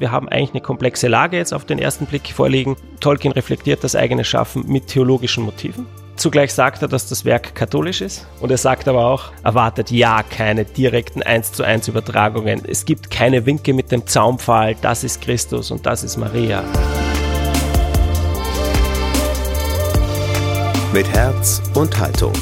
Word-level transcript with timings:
wir 0.00 0.10
haben 0.10 0.28
eigentlich 0.28 0.52
eine 0.52 0.62
komplexe 0.62 1.08
Lage 1.08 1.36
jetzt 1.36 1.52
auf 1.52 1.66
den 1.66 1.78
ersten 1.78 2.06
Blick 2.06 2.32
vorliegen. 2.32 2.76
Tolkien 3.00 3.32
reflektiert 3.32 3.84
das 3.84 3.94
eigene 3.94 4.24
Schaffen 4.24 4.64
mit 4.66 4.86
theologischen 4.88 5.44
Motiven. 5.44 5.86
Zugleich 6.16 6.52
sagt 6.52 6.82
er, 6.82 6.88
dass 6.88 7.08
das 7.08 7.24
Werk 7.24 7.54
katholisch 7.54 8.00
ist 8.00 8.26
und 8.40 8.50
er 8.50 8.58
sagt 8.58 8.88
aber 8.88 9.06
auch, 9.06 9.32
erwartet 9.42 9.90
ja 9.90 10.22
keine 10.22 10.64
direkten 10.64 11.22
1 11.22 11.52
zu 11.52 11.64
1 11.64 11.88
Übertragungen. 11.88 12.62
Es 12.66 12.84
gibt 12.84 13.10
keine 13.10 13.46
Winke 13.46 13.72
mit 13.72 13.92
dem 13.92 14.06
Zaumpfahl, 14.06 14.74
das 14.80 15.04
ist 15.04 15.20
Christus 15.20 15.70
und 15.70 15.86
das 15.86 16.02
ist 16.02 16.16
Maria. 16.16 16.64
Mit 20.92 21.08
Herz 21.12 21.62
und 21.74 21.98
Haltung. 21.98 22.32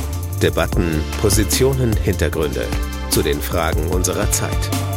Debatten, 0.43 1.03
Positionen, 1.21 1.93
Hintergründe 1.97 2.67
zu 3.11 3.23
den 3.23 3.41
Fragen 3.41 3.89
unserer 3.89 4.31
Zeit. 4.31 4.88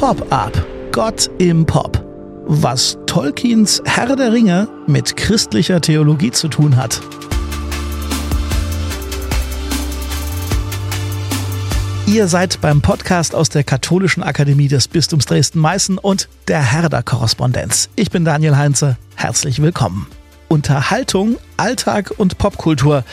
Pop-up. 0.00 0.66
Gott 0.92 1.30
im 1.36 1.66
Pop. 1.66 2.02
Was 2.46 2.96
Tolkiens 3.04 3.82
Herr 3.84 4.16
der 4.16 4.32
Ringe 4.32 4.66
mit 4.86 5.14
christlicher 5.14 5.82
Theologie 5.82 6.30
zu 6.30 6.48
tun 6.48 6.76
hat. 6.76 7.02
Ihr 12.06 12.28
seid 12.28 12.62
beim 12.62 12.80
Podcast 12.80 13.34
aus 13.34 13.50
der 13.50 13.62
Katholischen 13.62 14.22
Akademie 14.22 14.68
des 14.68 14.88
Bistums 14.88 15.26
Dresden-Meißen 15.26 15.98
und 15.98 16.30
der 16.48 16.62
Herder-Korrespondenz. 16.62 17.90
Ich 17.94 18.10
bin 18.10 18.24
Daniel 18.24 18.56
Heinze. 18.56 18.96
Herzlich 19.16 19.60
willkommen. 19.60 20.06
Unterhaltung, 20.48 21.36
Alltag 21.58 22.14
und 22.16 22.38
Popkultur. 22.38 23.04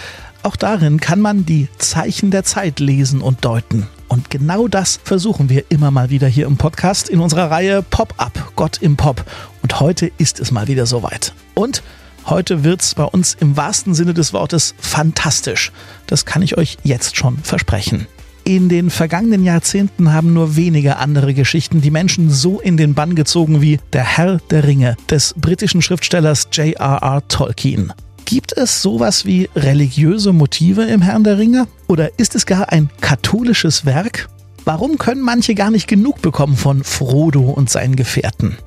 Auch 0.42 0.56
darin 0.56 1.02
kann 1.02 1.20
man 1.20 1.45
die 1.45 1.67
Zeichen 1.80 2.31
der 2.31 2.45
Zeit 2.45 2.80
lesen 2.80 3.20
und 3.20 3.44
deuten. 3.44 3.88
Und 4.08 4.30
genau 4.30 4.68
das 4.68 5.00
versuchen 5.04 5.50
wir 5.50 5.66
immer 5.70 5.92
mal 5.92 6.10
wieder 6.10 6.28
hier 6.28 6.46
im 6.46 6.58
Podcast 6.58 7.10
in 7.10 7.20
unserer 7.20 7.52
Reihe 7.52 7.82
Pop-up, 7.82 8.54
Gott 8.56 8.82
im 8.82 8.96
Pop. 8.96 9.26
Und 9.62 9.80
heute 9.80 10.12
ist 10.18 10.40
es 10.40 10.52
mal 10.52 10.68
wieder 10.68 10.86
soweit. 10.86 11.34
Und 11.54 11.84
heute 12.26 12.64
wird's 12.64 12.96
bei 12.96 13.04
uns 13.04 13.36
im 13.40 13.58
wahrsten 13.58 13.94
Sinne 13.94 14.14
des 14.14 14.34
Wortes 14.34 14.76
fantastisch. 14.80 15.72
Das 16.08 16.26
kann 16.26 16.42
ich 16.42 16.58
euch 16.58 16.78
jetzt 16.84 17.18
schon 17.18 17.38
versprechen. 17.38 18.08
In 18.48 18.70
den 18.70 18.90
vergangenen 18.90 19.44
Jahrzehnten 19.44 20.14
haben 20.14 20.31
nur 20.31 20.56
wenige 20.56 20.96
andere 20.98 21.34
Geschichten 21.34 21.81
die 21.81 21.92
Menschen 21.92 22.30
so 22.30 22.62
in 22.62 22.78
den 22.78 22.94
Bann 22.94 23.14
gezogen 23.14 23.62
wie 23.62 23.80
Der 23.92 24.06
Herr 24.06 24.38
der 24.50 24.64
Ringe 24.64 24.96
des 25.09 25.34
britischen 25.36 25.81
Schriftstellers 25.81 26.48
J.R.R. 26.53 27.28
Tolkien. 27.28 27.92
Gibt 28.28 28.58
es 28.58 28.81
sowas 28.81 29.23
wie 29.23 29.50
religiöse 29.56 30.33
Motive 30.33 30.83
im 30.83 31.02
Herrn 31.02 31.23
der 31.23 31.38
Ringe? 31.38 31.66
Oder 31.88 32.20
ist 32.20 32.36
es 32.36 32.45
gar 32.45 32.73
ein 32.73 32.89
katholisches 33.00 33.86
Werk? 33.86 34.28
Warum 34.66 34.97
können 34.97 35.22
manche 35.22 35.56
gar 35.56 35.72
nicht 35.72 35.88
genug 35.88 36.22
bekommen 36.22 36.58
von 36.58 36.84
Frodo 36.84 37.44
und 37.44 37.69
seinen 37.69 37.95
Gefährten? 37.95 38.58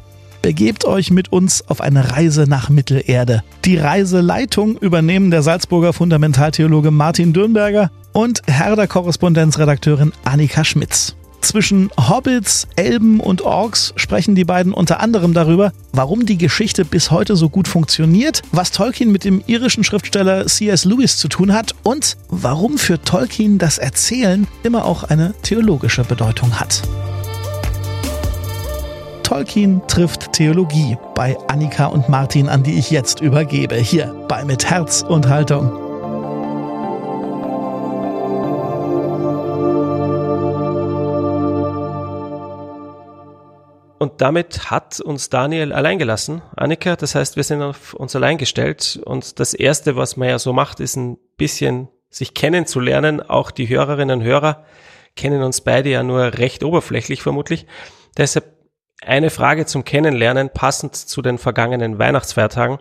Begebt 0.41 0.87
euch 0.87 1.11
mit 1.11 1.31
uns 1.31 1.69
auf 1.69 1.83
eine 1.83 2.13
Reise 2.13 2.45
nach 2.49 2.71
Mittelerde. 2.71 3.45
Die 3.67 3.77
Reiseleitung 3.77 4.79
übernehmen 4.79 5.31
der 5.31 5.43
Salzburger 5.43 5.93
Fundamentaltheologe 5.93 6.91
Martin 6.91 7.35
Dürnberger 7.35 7.91
und 8.15 8.41
Herder-Korrespondenzredakteurin 8.47 10.13
Annika 10.25 10.65
Schmitz. 10.65 11.17
Zwischen 11.41 11.91
Hobbits, 11.97 12.69
Elben 12.77 13.19
und 13.19 13.43
Orks 13.43 13.93
sprechen 13.97 14.35
die 14.35 14.45
beiden 14.45 14.73
unter 14.73 15.01
anderem 15.01 15.35
darüber, 15.35 15.73
warum 15.93 16.27
die 16.27 16.39
Geschichte 16.39 16.85
bis 16.85 17.11
heute 17.11 17.35
so 17.35 17.49
gut 17.49 17.67
funktioniert, 17.67 18.43
was 18.53 18.71
Tolkien 18.71 19.11
mit 19.11 19.25
dem 19.25 19.43
irischen 19.47 19.83
Schriftsteller 19.83 20.47
C.S. 20.47 20.85
Lewis 20.85 21.17
zu 21.17 21.29
tun 21.29 21.53
hat 21.53 21.75
und 21.83 22.17
warum 22.29 22.79
für 22.79 23.01
Tolkien 23.01 23.59
das 23.59 23.79
Erzählen 23.79 24.47
immer 24.63 24.85
auch 24.85 25.05
eine 25.05 25.35
theologische 25.43 26.05
Bedeutung 26.05 26.61
hat. 26.61 26.83
Tolkien 29.23 29.81
trifft 29.87 30.33
Theologie 30.33 30.97
bei 31.15 31.37
Annika 31.49 31.87
und 31.87 32.09
Martin, 32.09 32.49
an 32.49 32.65
die 32.65 32.79
ich 32.79 32.91
jetzt 32.91 33.21
übergebe, 33.21 33.77
hier 33.77 34.13
bei 34.29 34.45
Mit 34.45 34.69
Herz 34.69 35.05
und 35.09 35.29
Haltung. 35.29 35.90
Und 44.01 44.23
damit 44.23 44.71
hat 44.71 44.99
uns 45.01 45.29
Daniel 45.29 45.75
allein 45.75 45.99
gelassen, 45.99 46.41
Annika. 46.57 46.97
Das 46.97 47.15
heißt, 47.15 47.37
wir 47.37 47.45
sind 47.45 47.61
auf 47.61 47.93
uns 47.93 48.17
allein 48.17 48.39
gestellt. 48.39 48.99
Und 49.05 49.39
das 49.39 49.53
Erste, 49.53 49.95
was 49.95 50.17
man 50.17 50.31
ja 50.31 50.39
so 50.39 50.55
macht, 50.55 50.81
ist 50.81 50.97
ein 50.97 51.19
bisschen 51.37 51.89
sich 52.09 52.33
kennenzulernen. 52.33 53.21
Auch 53.21 53.51
die 53.51 53.69
Hörerinnen 53.69 54.21
und 54.21 54.27
Hörer 54.27 54.65
kennen 55.17 55.43
uns 55.43 55.61
beide 55.61 55.91
ja 55.91 56.03
nur 56.03 56.39
recht 56.39 56.65
oberflächlich 56.65 57.21
vermutlich. 57.21 57.67
Deshalb 58.17 58.47
eine 59.05 59.29
Frage 59.29 59.67
zum 59.67 59.85
Kennenlernen, 59.85 60.49
passend 60.49 60.97
zu 60.97 61.21
den 61.21 61.37
vergangenen 61.37 61.99
Weihnachtsfeiertagen. 61.99 62.79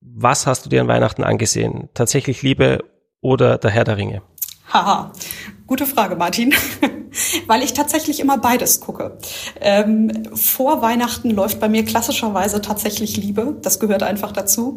Was 0.00 0.46
hast 0.46 0.64
du 0.64 0.68
dir 0.70 0.80
an 0.80 0.88
Weihnachten 0.88 1.24
angesehen? 1.24 1.88
Tatsächlich 1.92 2.42
Liebe 2.42 2.84
oder 3.20 3.58
der 3.58 3.72
Herr 3.72 3.82
der 3.82 3.96
Ringe? 3.96 4.22
Haha, 4.72 5.12
gute 5.66 5.86
Frage, 5.86 6.14
Martin. 6.14 6.54
Weil 7.46 7.62
ich 7.62 7.72
tatsächlich 7.72 8.20
immer 8.20 8.38
beides 8.38 8.80
gucke. 8.80 9.18
Ähm, 9.60 10.24
vor 10.34 10.82
Weihnachten 10.82 11.30
läuft 11.30 11.60
bei 11.60 11.68
mir 11.68 11.84
klassischerweise 11.84 12.60
tatsächlich 12.60 13.16
Liebe. 13.16 13.56
Das 13.62 13.80
gehört 13.80 14.02
einfach 14.02 14.32
dazu. 14.32 14.76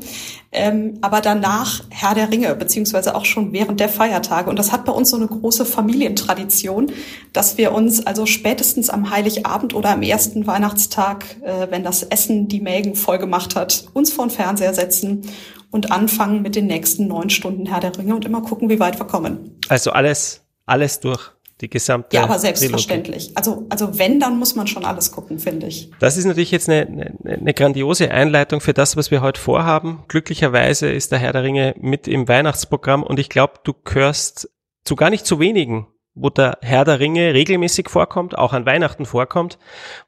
Ähm, 0.52 0.98
aber 1.02 1.22
danach 1.22 1.84
Herr 1.90 2.16
der 2.16 2.32
Ringe, 2.32 2.56
beziehungsweise 2.56 3.16
auch 3.16 3.26
schon 3.26 3.54
während 3.54 3.80
der 3.80 3.90
Feiertage. 3.90 4.50
Und 4.50 4.60
das 4.60 4.72
hat 4.72 4.86
bei 4.86 4.92
uns 4.92 5.10
so 5.10 5.18
eine 5.18 5.28
große 5.28 5.66
Familientradition, 5.66 6.92
dass 7.34 7.58
wir 7.58 7.74
uns 7.74 8.06
also 8.06 8.26
spätestens 8.26 8.90
am 8.90 9.10
Heiligabend 9.10 9.74
oder 9.74 9.90
am 9.90 10.02
ersten 10.02 10.48
Weihnachtstag, 10.48 11.26
äh, 11.44 11.68
wenn 11.70 11.84
das 11.84 12.04
Essen 12.04 12.48
die 12.48 12.62
Mägen 12.62 12.96
vollgemacht 12.96 13.56
hat, 13.56 13.86
uns 13.94 14.12
vor 14.12 14.26
den 14.26 14.32
Fernseher 14.32 14.74
setzen 14.74 15.24
und 15.72 15.92
anfangen 15.92 16.42
mit 16.42 16.56
den 16.56 16.68
nächsten 16.68 17.08
neun 17.08 17.30
Stunden 17.30 17.66
Herr 17.66 17.82
der 17.82 17.98
Ringe 17.98 18.16
und 18.16 18.26
immer 18.26 18.42
gucken, 18.42 18.70
wie 18.70 18.80
weit 18.80 19.00
wir 19.00 19.06
kommen. 19.06 19.60
Also 19.68 19.92
alles, 19.92 20.42
alles 20.66 21.00
durch 21.00 21.35
die 21.62 21.70
gesamte. 21.70 22.16
Ja, 22.16 22.24
aber 22.24 22.38
selbstverständlich. 22.38 23.32
Also, 23.36 23.66
also 23.70 23.98
wenn, 23.98 24.20
dann 24.20 24.38
muss 24.38 24.56
man 24.56 24.68
schon 24.68 24.84
alles 24.84 25.12
gucken, 25.12 25.40
finde 25.40 25.68
ich. 25.68 25.90
Das 26.00 26.18
ist 26.18 26.26
natürlich 26.26 26.52
jetzt 26.52 26.70
eine, 26.70 26.86
eine, 26.86 27.38
eine 27.40 27.54
grandiose 27.54 28.12
Einleitung 28.12 28.60
für 28.60 28.74
das, 28.74 28.98
was 28.98 29.10
wir 29.10 29.22
heute 29.22 29.40
vorhaben. 29.40 30.04
Glücklicherweise 30.08 30.90
ist 30.90 31.12
der 31.12 31.20
Herr 31.20 31.34
der 31.34 31.44
Ringe 31.44 31.76
mit 31.80 32.08
im 32.08 32.28
Weihnachtsprogramm 32.28 33.04
und 33.04 33.20
ich 33.20 33.30
glaube, 33.30 33.54
du 33.64 33.74
gehörst 33.74 34.50
zu 34.84 34.96
gar 34.96 35.10
nicht 35.10 35.26
zu 35.26 35.40
wenigen, 35.40 35.88
wo 36.14 36.30
der 36.30 36.58
Herr 36.62 36.86
der 36.86 37.00
Ringe 37.00 37.34
regelmäßig 37.34 37.90
vorkommt, 37.90 38.38
auch 38.38 38.54
an 38.54 38.66
Weihnachten 38.66 39.06
vorkommt, 39.06 39.58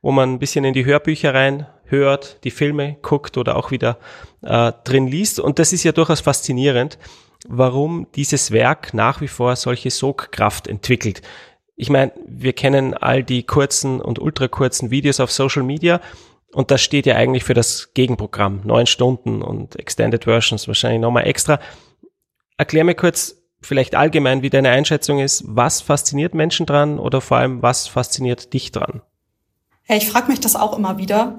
wo 0.01 0.11
man 0.11 0.33
ein 0.33 0.39
bisschen 0.39 0.65
in 0.65 0.73
die 0.73 0.85
Hörbücher 0.85 1.33
rein 1.33 1.67
hört, 1.85 2.43
die 2.43 2.51
Filme 2.51 2.97
guckt 3.01 3.37
oder 3.37 3.55
auch 3.55 3.71
wieder 3.71 3.97
äh, 4.41 4.71
drin 4.83 5.07
liest. 5.07 5.39
Und 5.39 5.59
das 5.59 5.73
ist 5.73 5.83
ja 5.83 5.91
durchaus 5.93 6.21
faszinierend, 6.21 6.97
warum 7.47 8.07
dieses 8.15 8.51
Werk 8.51 8.93
nach 8.93 9.21
wie 9.21 9.27
vor 9.27 9.55
solche 9.55 9.89
Sogkraft 9.89 10.67
entwickelt. 10.67 11.21
Ich 11.75 11.89
meine, 11.89 12.11
wir 12.27 12.53
kennen 12.53 12.93
all 12.93 13.23
die 13.23 13.43
kurzen 13.43 14.01
und 14.01 14.19
ultrakurzen 14.19 14.89
Videos 14.89 15.19
auf 15.19 15.31
Social 15.31 15.63
Media 15.63 16.01
und 16.53 16.71
das 16.71 16.81
steht 16.81 17.05
ja 17.05 17.15
eigentlich 17.15 17.43
für 17.43 17.53
das 17.53 17.93
Gegenprogramm. 17.93 18.61
Neun 18.63 18.87
Stunden 18.87 19.41
und 19.41 19.77
Extended 19.77 20.23
Versions 20.23 20.67
wahrscheinlich 20.67 21.01
nochmal 21.01 21.27
extra. 21.27 21.59
Erklär 22.57 22.83
mir 22.83 22.95
kurz 22.95 23.35
vielleicht 23.61 23.95
allgemein, 23.95 24.41
wie 24.41 24.49
deine 24.49 24.69
Einschätzung 24.69 25.19
ist. 25.19 25.43
Was 25.45 25.81
fasziniert 25.81 26.33
Menschen 26.33 26.65
dran 26.65 26.99
oder 26.99 27.21
vor 27.21 27.37
allem, 27.37 27.61
was 27.61 27.87
fasziniert 27.87 28.53
dich 28.53 28.71
dran? 28.71 29.01
Ja, 29.87 29.95
ich 29.95 30.09
frage 30.09 30.29
mich 30.29 30.39
das 30.39 30.55
auch 30.55 30.77
immer 30.77 30.97
wieder. 30.97 31.37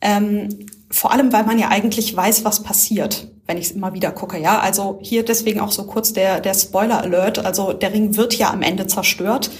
Ähm, 0.00 0.66
vor 0.90 1.12
allem, 1.12 1.32
weil 1.32 1.44
man 1.44 1.58
ja 1.58 1.68
eigentlich 1.68 2.16
weiß, 2.16 2.44
was 2.44 2.62
passiert, 2.62 3.28
wenn 3.50 3.58
ich 3.58 3.66
es 3.66 3.72
immer 3.72 3.94
wieder 3.94 4.12
gucke. 4.12 4.38
Ja, 4.38 4.60
also 4.60 5.00
hier 5.02 5.24
deswegen 5.24 5.58
auch 5.58 5.72
so 5.72 5.82
kurz 5.82 6.12
der, 6.12 6.40
der 6.40 6.54
Spoiler 6.54 7.00
Alert. 7.02 7.44
Also 7.44 7.72
der 7.72 7.92
Ring 7.92 8.16
wird 8.16 8.34
ja 8.34 8.52
am 8.52 8.62
Ende 8.62 8.86
zerstört. 8.86 9.50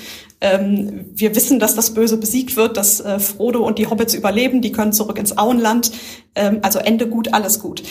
Ähm, 0.41 1.07
wir 1.13 1.35
wissen, 1.35 1.59
dass 1.59 1.75
das 1.75 1.93
Böse 1.93 2.17
besiegt 2.17 2.55
wird, 2.55 2.77
dass 2.77 3.01
äh, 3.01 3.19
Frodo 3.19 3.67
und 3.67 3.81
die 3.81 3.89
Hobbits 3.89 4.15
überleben, 4.15 4.63
die 4.63 4.71
können 4.71 4.93
zurück 4.93 5.19
ins 5.19 5.37
Auenland. 5.37 5.91
Ähm, 6.37 6.61
also 6.63 6.79
Ende 6.79 7.09
gut, 7.09 7.35
alles 7.35 7.59
gut. 7.59 7.83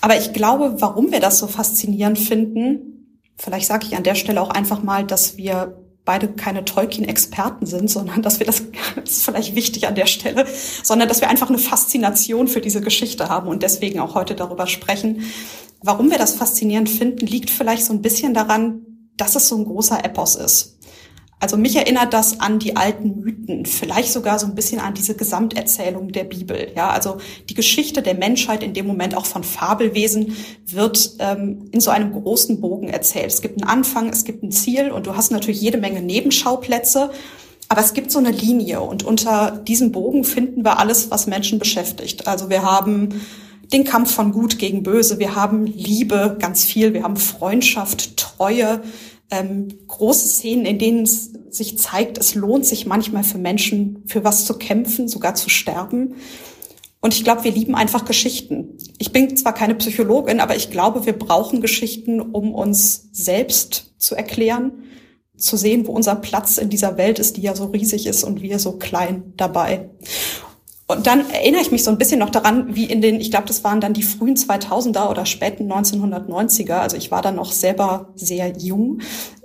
Aber 0.00 0.16
ich 0.16 0.32
glaube, 0.32 0.76
warum 0.78 1.12
wir 1.12 1.20
das 1.20 1.38
so 1.38 1.46
faszinierend 1.46 2.18
finden, 2.18 3.20
vielleicht 3.36 3.66
sage 3.66 3.86
ich 3.86 3.98
an 3.98 4.04
der 4.04 4.14
Stelle 4.14 4.40
auch 4.40 4.50
einfach 4.50 4.82
mal, 4.82 5.04
dass 5.04 5.36
wir 5.36 5.76
beide 6.08 6.26
keine 6.28 6.64
Tolkien-Experten 6.64 7.66
sind, 7.66 7.90
sondern 7.90 8.22
dass 8.22 8.38
wir 8.38 8.46
das, 8.46 8.62
das 8.96 9.10
ist 9.10 9.24
vielleicht 9.24 9.54
wichtig 9.54 9.86
an 9.86 9.94
der 9.94 10.06
Stelle, 10.06 10.46
sondern 10.82 11.06
dass 11.06 11.20
wir 11.20 11.28
einfach 11.28 11.50
eine 11.50 11.58
Faszination 11.58 12.48
für 12.48 12.62
diese 12.62 12.80
Geschichte 12.80 13.28
haben 13.28 13.46
und 13.46 13.62
deswegen 13.62 14.00
auch 14.00 14.14
heute 14.14 14.34
darüber 14.34 14.66
sprechen. 14.66 15.24
Warum 15.82 16.10
wir 16.10 16.16
das 16.16 16.32
faszinierend 16.32 16.88
finden, 16.88 17.26
liegt 17.26 17.50
vielleicht 17.50 17.84
so 17.84 17.92
ein 17.92 18.00
bisschen 18.00 18.32
daran, 18.32 18.86
dass 19.18 19.36
es 19.36 19.48
so 19.48 19.58
ein 19.58 19.66
großer 19.66 20.02
Epos 20.02 20.34
ist. 20.36 20.77
Also 21.40 21.56
mich 21.56 21.76
erinnert 21.76 22.12
das 22.12 22.40
an 22.40 22.58
die 22.58 22.74
alten 22.76 23.20
Mythen, 23.20 23.64
vielleicht 23.64 24.12
sogar 24.12 24.38
so 24.40 24.46
ein 24.46 24.56
bisschen 24.56 24.80
an 24.80 24.94
diese 24.94 25.14
Gesamterzählung 25.14 26.10
der 26.10 26.24
Bibel. 26.24 26.72
Ja, 26.74 26.90
also 26.90 27.18
die 27.48 27.54
Geschichte 27.54 28.02
der 28.02 28.14
Menschheit, 28.14 28.64
in 28.64 28.74
dem 28.74 28.86
Moment 28.86 29.16
auch 29.16 29.26
von 29.26 29.44
Fabelwesen, 29.44 30.36
wird 30.66 31.12
ähm, 31.20 31.68
in 31.70 31.80
so 31.80 31.90
einem 31.90 32.12
großen 32.12 32.60
Bogen 32.60 32.88
erzählt. 32.88 33.26
Es 33.26 33.40
gibt 33.40 33.62
einen 33.62 33.70
Anfang, 33.70 34.08
es 34.08 34.24
gibt 34.24 34.42
ein 34.42 34.50
Ziel 34.50 34.90
und 34.90 35.06
du 35.06 35.14
hast 35.14 35.30
natürlich 35.30 35.60
jede 35.60 35.78
Menge 35.78 36.02
Nebenschauplätze. 36.02 37.10
Aber 37.68 37.82
es 37.82 37.92
gibt 37.92 38.10
so 38.10 38.18
eine 38.18 38.30
Linie 38.30 38.80
und 38.80 39.04
unter 39.04 39.50
diesem 39.50 39.92
Bogen 39.92 40.24
finden 40.24 40.64
wir 40.64 40.78
alles, 40.78 41.10
was 41.10 41.26
Menschen 41.26 41.58
beschäftigt. 41.58 42.26
Also 42.26 42.48
wir 42.48 42.62
haben 42.62 43.20
den 43.72 43.84
Kampf 43.84 44.14
von 44.14 44.32
Gut 44.32 44.58
gegen 44.58 44.82
Böse, 44.82 45.18
wir 45.18 45.34
haben 45.34 45.66
Liebe 45.66 46.36
ganz 46.40 46.64
viel, 46.64 46.94
wir 46.94 47.02
haben 47.02 47.16
Freundschaft, 47.16 48.16
Treue, 48.16 48.80
ähm, 49.30 49.68
große 49.86 50.26
Szenen, 50.26 50.64
in 50.64 50.78
denen 50.78 51.02
es 51.02 51.32
sich 51.50 51.78
zeigt, 51.78 52.18
es 52.18 52.34
lohnt 52.34 52.66
sich 52.66 52.86
manchmal 52.86 53.24
für 53.24 53.38
Menschen 53.38 54.02
für 54.06 54.24
was 54.24 54.44
zu 54.44 54.54
kämpfen, 54.54 55.08
sogar 55.08 55.34
zu 55.34 55.50
sterben. 55.50 56.14
Und 57.00 57.14
ich 57.14 57.24
glaube, 57.24 57.44
wir 57.44 57.52
lieben 57.52 57.74
einfach 57.74 58.04
Geschichten. 58.04 58.76
Ich 58.98 59.12
bin 59.12 59.36
zwar 59.36 59.54
keine 59.54 59.74
Psychologin, 59.76 60.40
aber 60.40 60.56
ich 60.56 60.70
glaube, 60.70 61.06
wir 61.06 61.12
brauchen 61.12 61.60
Geschichten, 61.60 62.20
um 62.20 62.54
uns 62.54 63.08
selbst 63.12 63.94
zu 63.98 64.14
erklären, 64.14 64.84
zu 65.36 65.56
sehen, 65.56 65.86
wo 65.86 65.92
unser 65.92 66.16
Platz 66.16 66.58
in 66.58 66.70
dieser 66.70 66.96
Welt 66.96 67.18
ist, 67.20 67.36
die 67.36 67.42
ja 67.42 67.54
so 67.54 67.66
riesig 67.66 68.06
ist 68.06 68.24
und 68.24 68.42
wir 68.42 68.58
so 68.58 68.72
klein 68.72 69.32
dabei. 69.36 69.90
Und 70.90 71.06
dann 71.06 71.28
erinnere 71.30 71.60
ich 71.60 71.70
mich 71.70 71.84
so 71.84 71.90
ein 71.90 71.98
bisschen 71.98 72.18
noch 72.18 72.30
daran, 72.30 72.74
wie 72.74 72.86
in 72.86 73.02
den, 73.02 73.20
ich 73.20 73.30
glaube, 73.30 73.46
das 73.46 73.62
waren 73.62 73.80
dann 73.80 73.92
die 73.92 74.02
frühen 74.02 74.36
2000er 74.36 75.10
oder 75.10 75.26
späten 75.26 75.70
1990er. 75.70 76.78
Also 76.78 76.96
ich 76.96 77.10
war 77.10 77.20
dann 77.20 77.36
noch 77.36 77.52
selber 77.52 78.08
sehr 78.14 78.56
jung. 78.56 79.00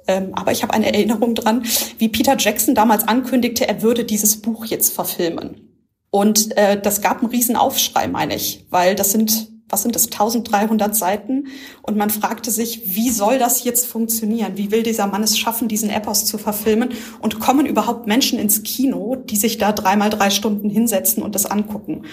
Ähm, 0.08 0.30
aber 0.34 0.54
ich 0.54 0.64
habe 0.64 0.74
eine 0.74 0.94
Erinnerung 0.94 1.36
dran, 1.36 1.64
wie 1.98 2.08
Peter 2.08 2.38
Jackson 2.38 2.76
damals 2.76 3.08
ankündigte, 3.08 3.68
er 3.68 3.82
würde 3.82 4.06
dieses 4.06 4.42
Buch 4.42 4.66
jetzt 4.66 4.94
verfilmen. 4.94 5.70
Und 6.10 6.56
äh, 6.58 6.80
das 6.80 7.02
gab 7.02 7.20
einen 7.20 7.32
riesen 7.32 7.56
Aufschrei, 7.56 8.08
meine 8.08 8.36
ich, 8.36 8.66
weil 8.70 8.96
das 8.96 9.12
sind, 9.12 9.50
was 9.74 9.82
sind 9.82 9.96
das, 9.96 10.06
1300 10.06 10.96
Seiten. 10.96 11.48
Und 11.82 11.98
man 11.98 12.10
fragte 12.10 12.52
sich, 12.52 12.96
wie 12.96 13.10
soll 13.10 13.40
das 13.40 13.64
jetzt 13.64 13.88
funktionieren? 13.88 14.56
Wie 14.56 14.72
will 14.72 14.84
dieser 14.84 15.08
Mann 15.08 15.24
es 15.24 15.38
schaffen, 15.38 15.68
diesen 15.68 15.90
Epos 15.90 16.26
zu 16.26 16.38
verfilmen? 16.38 16.90
Und 17.20 17.40
kommen 17.40 17.66
überhaupt 17.66 18.08
Menschen 18.08 18.40
ins 18.40 18.64
Kino, 18.64 19.16
die 19.16 19.36
sich 19.36 19.58
da 19.58 19.72
dreimal 19.72 20.12
drei 20.12 20.30
Stunden 20.30 20.70
hinsetzen 20.70 21.24
und 21.24 21.36
das 21.36 21.48
angucken? 21.48 22.04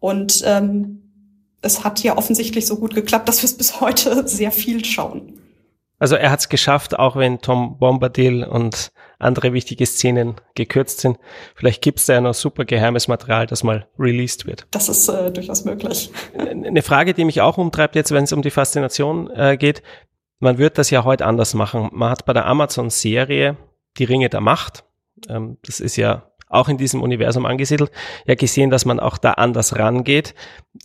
Und 0.00 0.42
ähm, 0.44 1.00
es 1.62 1.84
hat 1.84 2.02
ja 2.02 2.18
offensichtlich 2.18 2.66
so 2.66 2.76
gut 2.76 2.94
geklappt, 2.94 3.28
dass 3.28 3.42
wir 3.42 3.46
es 3.46 3.56
bis 3.56 3.80
heute 3.80 4.28
sehr 4.28 4.50
viel 4.50 4.84
schauen. 4.84 5.43
Also 5.98 6.16
er 6.16 6.30
hat 6.30 6.40
es 6.40 6.48
geschafft, 6.48 6.98
auch 6.98 7.16
wenn 7.16 7.40
Tom 7.40 7.78
Bombadil 7.78 8.44
und 8.44 8.92
andere 9.18 9.52
wichtige 9.52 9.86
Szenen 9.86 10.34
gekürzt 10.54 11.00
sind. 11.00 11.18
Vielleicht 11.54 11.82
gibt 11.82 12.00
es 12.00 12.06
da 12.06 12.14
ja 12.14 12.20
noch 12.20 12.34
super 12.34 12.64
geheimes 12.64 13.08
Material, 13.08 13.46
das 13.46 13.62
mal 13.62 13.86
released 13.98 14.46
wird. 14.46 14.66
Das 14.70 14.88
ist 14.88 15.08
äh, 15.08 15.30
durchaus 15.30 15.64
möglich. 15.64 16.10
Eine 16.36 16.82
Frage, 16.82 17.14
die 17.14 17.24
mich 17.24 17.40
auch 17.40 17.58
umtreibt 17.58 17.94
jetzt, 17.94 18.10
wenn 18.12 18.24
es 18.24 18.32
um 18.32 18.42
die 18.42 18.50
Faszination 18.50 19.30
äh, 19.30 19.56
geht. 19.56 19.82
Man 20.40 20.58
wird 20.58 20.78
das 20.78 20.90
ja 20.90 21.04
heute 21.04 21.24
anders 21.24 21.54
machen. 21.54 21.88
Man 21.92 22.10
hat 22.10 22.26
bei 22.26 22.32
der 22.32 22.46
Amazon-Serie 22.46 23.56
Die 23.98 24.04
Ringe 24.04 24.28
der 24.28 24.40
Macht. 24.40 24.84
Ähm, 25.28 25.58
das 25.64 25.80
ist 25.80 25.96
ja 25.96 26.30
auch 26.54 26.68
in 26.68 26.78
diesem 26.78 27.02
Universum 27.02 27.46
angesiedelt, 27.46 27.90
ja 28.26 28.34
gesehen, 28.34 28.70
dass 28.70 28.84
man 28.84 29.00
auch 29.00 29.18
da 29.18 29.32
anders 29.32 29.76
rangeht. 29.76 30.34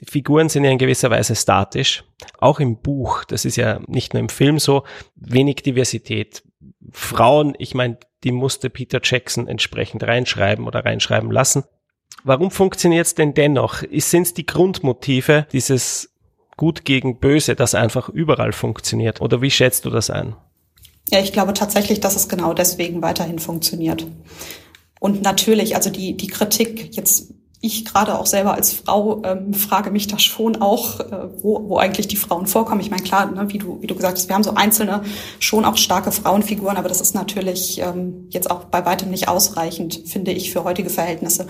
Figuren 0.07 0.49
sind 0.49 0.63
ja 0.63 0.71
in 0.71 0.77
gewisser 0.77 1.09
Weise 1.09 1.35
statisch. 1.35 2.03
Auch 2.39 2.59
im 2.59 2.81
Buch, 2.81 3.23
das 3.25 3.45
ist 3.45 3.55
ja 3.55 3.79
nicht 3.87 4.13
nur 4.13 4.21
im 4.21 4.29
Film 4.29 4.59
so, 4.59 4.83
wenig 5.15 5.57
Diversität. 5.57 6.43
Frauen, 6.91 7.55
ich 7.57 7.75
meine, 7.75 7.97
die 8.23 8.31
musste 8.31 8.69
Peter 8.69 8.99
Jackson 9.01 9.47
entsprechend 9.47 10.03
reinschreiben 10.03 10.67
oder 10.67 10.83
reinschreiben 10.83 11.31
lassen. 11.31 11.63
Warum 12.23 12.51
funktioniert 12.51 13.05
es 13.05 13.15
denn 13.15 13.33
dennoch? 13.33 13.83
Sind 13.91 14.23
es 14.23 14.33
die 14.33 14.45
Grundmotive 14.45 15.47
dieses 15.51 16.13
Gut 16.57 16.83
gegen 16.83 17.19
Böse, 17.19 17.55
das 17.55 17.73
einfach 17.73 18.09
überall 18.09 18.51
funktioniert? 18.51 19.21
Oder 19.21 19.41
wie 19.41 19.51
schätzt 19.51 19.85
du 19.85 19.89
das 19.89 20.09
ein? 20.09 20.35
Ja, 21.09 21.19
ich 21.19 21.31
glaube 21.31 21.53
tatsächlich, 21.53 22.01
dass 22.01 22.15
es 22.15 22.27
genau 22.27 22.53
deswegen 22.53 23.01
weiterhin 23.01 23.39
funktioniert. 23.39 24.05
Und 24.99 25.21
natürlich, 25.21 25.75
also 25.75 25.89
die, 25.89 26.15
die 26.15 26.27
Kritik 26.27 26.95
jetzt 26.95 27.33
ich 27.61 27.83
gerade 27.83 28.17
auch 28.17 28.25
selber 28.25 28.53
als 28.53 28.71
Frau 28.71 29.21
ähm, 29.25 29.53
frage 29.53 29.91
mich 29.91 30.07
da 30.07 30.17
schon 30.17 30.61
auch, 30.61 30.99
äh, 31.01 31.43
wo, 31.43 31.67
wo 31.67 31.77
eigentlich 31.77 32.07
die 32.07 32.15
Frauen 32.15 32.47
vorkommen. 32.47 32.79
Ich 32.79 32.89
meine, 32.89 33.03
klar, 33.03 33.29
ne, 33.29 33.51
wie, 33.51 33.57
du, 33.57 33.81
wie 33.81 33.87
du 33.87 33.95
gesagt 33.95 34.17
hast, 34.17 34.29
wir 34.29 34.35
haben 34.35 34.43
so 34.43 34.53
einzelne, 34.53 35.03
schon 35.39 35.65
auch 35.65 35.75
starke 35.75 36.11
Frauenfiguren, 36.11 36.77
aber 36.77 36.87
das 36.87 37.01
ist 37.01 37.15
natürlich 37.15 37.79
ähm, 37.81 38.27
jetzt 38.29 38.49
auch 38.49 38.65
bei 38.65 38.85
weitem 38.85 39.09
nicht 39.09 39.27
ausreichend, 39.27 40.03
finde 40.05 40.31
ich, 40.31 40.53
für 40.53 40.63
heutige 40.63 40.89
Verhältnisse. 40.89 41.47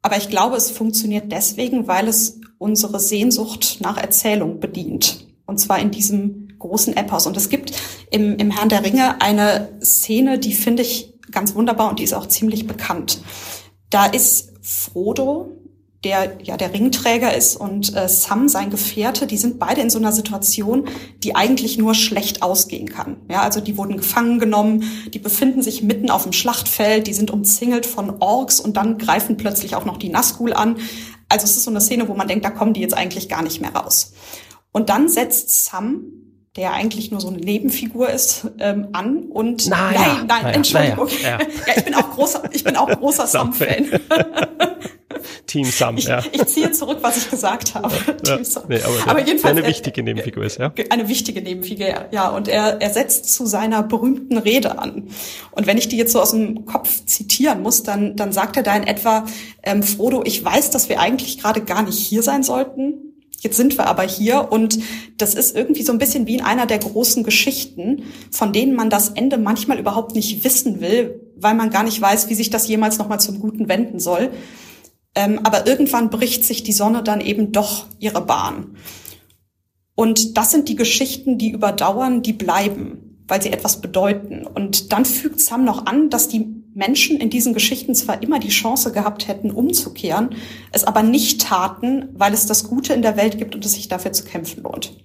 Aber 0.00 0.16
ich 0.16 0.30
glaube, 0.30 0.56
es 0.56 0.70
funktioniert 0.70 1.30
deswegen, 1.30 1.86
weil 1.86 2.08
es 2.08 2.40
unsere 2.58 2.98
Sehnsucht 2.98 3.78
nach 3.80 3.98
Erzählung 3.98 4.60
bedient. 4.60 5.26
Und 5.46 5.58
zwar 5.58 5.78
in 5.78 5.90
diesem 5.90 6.48
großen 6.58 6.96
Epos. 6.96 7.26
Und 7.26 7.36
es 7.36 7.50
gibt 7.50 7.72
im, 8.10 8.36
im 8.36 8.50
Herrn 8.50 8.68
der 8.68 8.84
Ringe 8.84 9.20
eine 9.20 9.68
Szene, 9.82 10.38
die 10.38 10.54
finde 10.54 10.82
ich 10.82 11.11
ganz 11.32 11.54
wunderbar 11.54 11.90
und 11.90 11.98
die 11.98 12.04
ist 12.04 12.14
auch 12.14 12.26
ziemlich 12.26 12.66
bekannt. 12.66 13.22
Da 13.90 14.06
ist 14.06 14.52
Frodo, 14.62 15.50
der 16.04 16.38
ja 16.42 16.56
der 16.56 16.72
Ringträger 16.72 17.34
ist, 17.34 17.56
und 17.56 17.94
äh, 17.94 18.08
Sam, 18.08 18.48
sein 18.48 18.70
Gefährte, 18.70 19.26
die 19.26 19.36
sind 19.36 19.58
beide 19.58 19.80
in 19.80 19.90
so 19.90 19.98
einer 19.98 20.12
Situation, 20.12 20.88
die 21.18 21.36
eigentlich 21.36 21.78
nur 21.78 21.94
schlecht 21.94 22.42
ausgehen 22.42 22.88
kann. 22.88 23.16
Ja, 23.30 23.42
also 23.42 23.60
die 23.60 23.76
wurden 23.76 23.96
gefangen 23.96 24.38
genommen, 24.38 24.84
die 25.12 25.20
befinden 25.20 25.62
sich 25.62 25.82
mitten 25.82 26.10
auf 26.10 26.24
dem 26.24 26.32
Schlachtfeld, 26.32 27.06
die 27.06 27.14
sind 27.14 27.30
umzingelt 27.30 27.86
von 27.86 28.18
Orks 28.20 28.58
und 28.58 28.76
dann 28.76 28.98
greifen 28.98 29.36
plötzlich 29.36 29.76
auch 29.76 29.84
noch 29.84 29.96
die 29.96 30.08
Nazgul 30.08 30.52
an. 30.52 30.76
Also 31.28 31.44
es 31.44 31.56
ist 31.56 31.64
so 31.64 31.70
eine 31.70 31.80
Szene, 31.80 32.08
wo 32.08 32.14
man 32.14 32.28
denkt, 32.28 32.44
da 32.44 32.50
kommen 32.50 32.72
die 32.72 32.80
jetzt 32.80 32.94
eigentlich 32.94 33.28
gar 33.28 33.42
nicht 33.42 33.60
mehr 33.60 33.74
raus. 33.74 34.12
Und 34.72 34.88
dann 34.88 35.08
setzt 35.08 35.64
Sam 35.64 36.04
der 36.56 36.72
eigentlich 36.74 37.10
nur 37.10 37.20
so 37.20 37.28
eine 37.28 37.38
Nebenfigur 37.38 38.10
ist, 38.10 38.46
ähm, 38.58 38.88
an 38.92 39.24
und 39.30 39.68
naja, 39.68 39.92
nein, 39.92 40.26
nein, 40.26 40.42
naja, 40.42 40.48
Entschuldigung. 40.54 41.08
Naja, 41.22 41.38
ja. 41.38 41.46
ja. 41.66 41.74
ich 41.76 41.84
bin 41.84 41.94
auch 41.94 42.10
großer, 42.10 42.42
ich 42.52 42.64
bin 42.64 42.76
auch 42.76 42.88
großer 42.88 43.26
Sam-Fan. 43.26 43.86
Team 45.46 45.64
Sam, 45.64 45.96
ich, 45.96 46.04
ja. 46.04 46.22
Ich 46.32 46.44
ziehe 46.46 46.72
zurück, 46.72 46.98
was 47.00 47.16
ich 47.16 47.30
gesagt 47.30 47.74
habe. 47.74 47.94
Ja, 48.26 48.36
Team 48.36 48.44
Sam. 48.44 48.64
Nee, 48.68 48.80
aber, 48.82 49.10
aber 49.10 49.20
jedenfalls 49.20 49.56
eine 49.56 49.66
wichtige 49.66 50.02
Nebenfigur 50.02 50.44
ist, 50.44 50.58
ja. 50.58 50.72
Eine 50.90 51.08
wichtige 51.08 51.40
Nebenfigur, 51.40 51.86
ja. 52.10 52.28
Und 52.30 52.48
er, 52.48 52.80
er 52.80 52.90
setzt 52.90 53.32
zu 53.32 53.46
seiner 53.46 53.82
berühmten 53.82 54.36
Rede 54.36 54.78
an. 54.78 55.08
Und 55.52 55.66
wenn 55.66 55.78
ich 55.78 55.88
die 55.88 55.96
jetzt 55.96 56.12
so 56.12 56.20
aus 56.20 56.32
dem 56.32 56.66
Kopf 56.66 57.04
zitieren 57.06 57.62
muss, 57.62 57.82
dann, 57.82 58.16
dann 58.16 58.32
sagt 58.32 58.56
er 58.56 58.62
da 58.62 58.76
in 58.76 58.84
etwa, 58.86 59.24
ähm, 59.62 59.82
Frodo, 59.82 60.22
ich 60.24 60.44
weiß, 60.44 60.70
dass 60.70 60.88
wir 60.88 61.00
eigentlich 61.00 61.38
gerade 61.38 61.62
gar 61.62 61.82
nicht 61.82 61.98
hier 61.98 62.22
sein 62.22 62.42
sollten 62.42 63.11
Jetzt 63.42 63.56
sind 63.56 63.76
wir 63.76 63.88
aber 63.88 64.04
hier 64.04 64.52
und 64.52 64.78
das 65.18 65.34
ist 65.34 65.56
irgendwie 65.56 65.82
so 65.82 65.90
ein 65.90 65.98
bisschen 65.98 66.28
wie 66.28 66.36
in 66.36 66.42
einer 66.42 66.64
der 66.64 66.78
großen 66.78 67.24
Geschichten, 67.24 68.04
von 68.30 68.52
denen 68.52 68.76
man 68.76 68.88
das 68.88 69.08
Ende 69.08 69.36
manchmal 69.36 69.80
überhaupt 69.80 70.14
nicht 70.14 70.44
wissen 70.44 70.80
will, 70.80 71.20
weil 71.36 71.54
man 71.54 71.70
gar 71.70 71.82
nicht 71.82 72.00
weiß, 72.00 72.28
wie 72.28 72.36
sich 72.36 72.50
das 72.50 72.68
jemals 72.68 72.98
nochmal 72.98 73.18
zum 73.18 73.40
Guten 73.40 73.68
wenden 73.68 73.98
soll. 73.98 74.30
Ähm, 75.16 75.40
aber 75.42 75.66
irgendwann 75.66 76.08
bricht 76.08 76.44
sich 76.44 76.62
die 76.62 76.72
Sonne 76.72 77.02
dann 77.02 77.20
eben 77.20 77.50
doch 77.50 77.86
ihre 77.98 78.20
Bahn. 78.20 78.76
Und 79.96 80.36
das 80.36 80.52
sind 80.52 80.68
die 80.68 80.76
Geschichten, 80.76 81.36
die 81.36 81.50
überdauern, 81.50 82.22
die 82.22 82.32
bleiben, 82.32 83.24
weil 83.26 83.42
sie 83.42 83.50
etwas 83.50 83.80
bedeuten. 83.80 84.46
Und 84.46 84.92
dann 84.92 85.04
fügt 85.04 85.40
Sam 85.40 85.64
noch 85.64 85.86
an, 85.86 86.10
dass 86.10 86.28
die 86.28 86.61
Menschen 86.74 87.18
in 87.20 87.30
diesen 87.30 87.54
Geschichten 87.54 87.94
zwar 87.94 88.22
immer 88.22 88.38
die 88.38 88.48
Chance 88.48 88.92
gehabt 88.92 89.28
hätten, 89.28 89.50
umzukehren, 89.50 90.36
es 90.72 90.84
aber 90.84 91.02
nicht 91.02 91.42
taten, 91.42 92.08
weil 92.14 92.32
es 92.32 92.46
das 92.46 92.64
Gute 92.64 92.94
in 92.94 93.02
der 93.02 93.16
Welt 93.16 93.38
gibt 93.38 93.54
und 93.54 93.64
es 93.64 93.74
sich 93.74 93.88
dafür 93.88 94.12
zu 94.12 94.24
kämpfen 94.24 94.62
lohnt. 94.62 94.96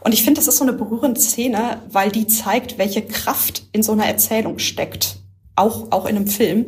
Und 0.00 0.12
ich 0.12 0.22
finde, 0.22 0.38
das 0.38 0.48
ist 0.48 0.58
so 0.58 0.64
eine 0.64 0.72
berührende 0.72 1.20
Szene, 1.20 1.82
weil 1.90 2.10
die 2.10 2.26
zeigt, 2.26 2.78
welche 2.78 3.02
Kraft 3.02 3.68
in 3.72 3.82
so 3.82 3.92
einer 3.92 4.06
Erzählung 4.06 4.58
steckt, 4.58 5.16
auch, 5.56 5.90
auch 5.90 6.06
in 6.06 6.16
einem 6.16 6.28
Film 6.28 6.66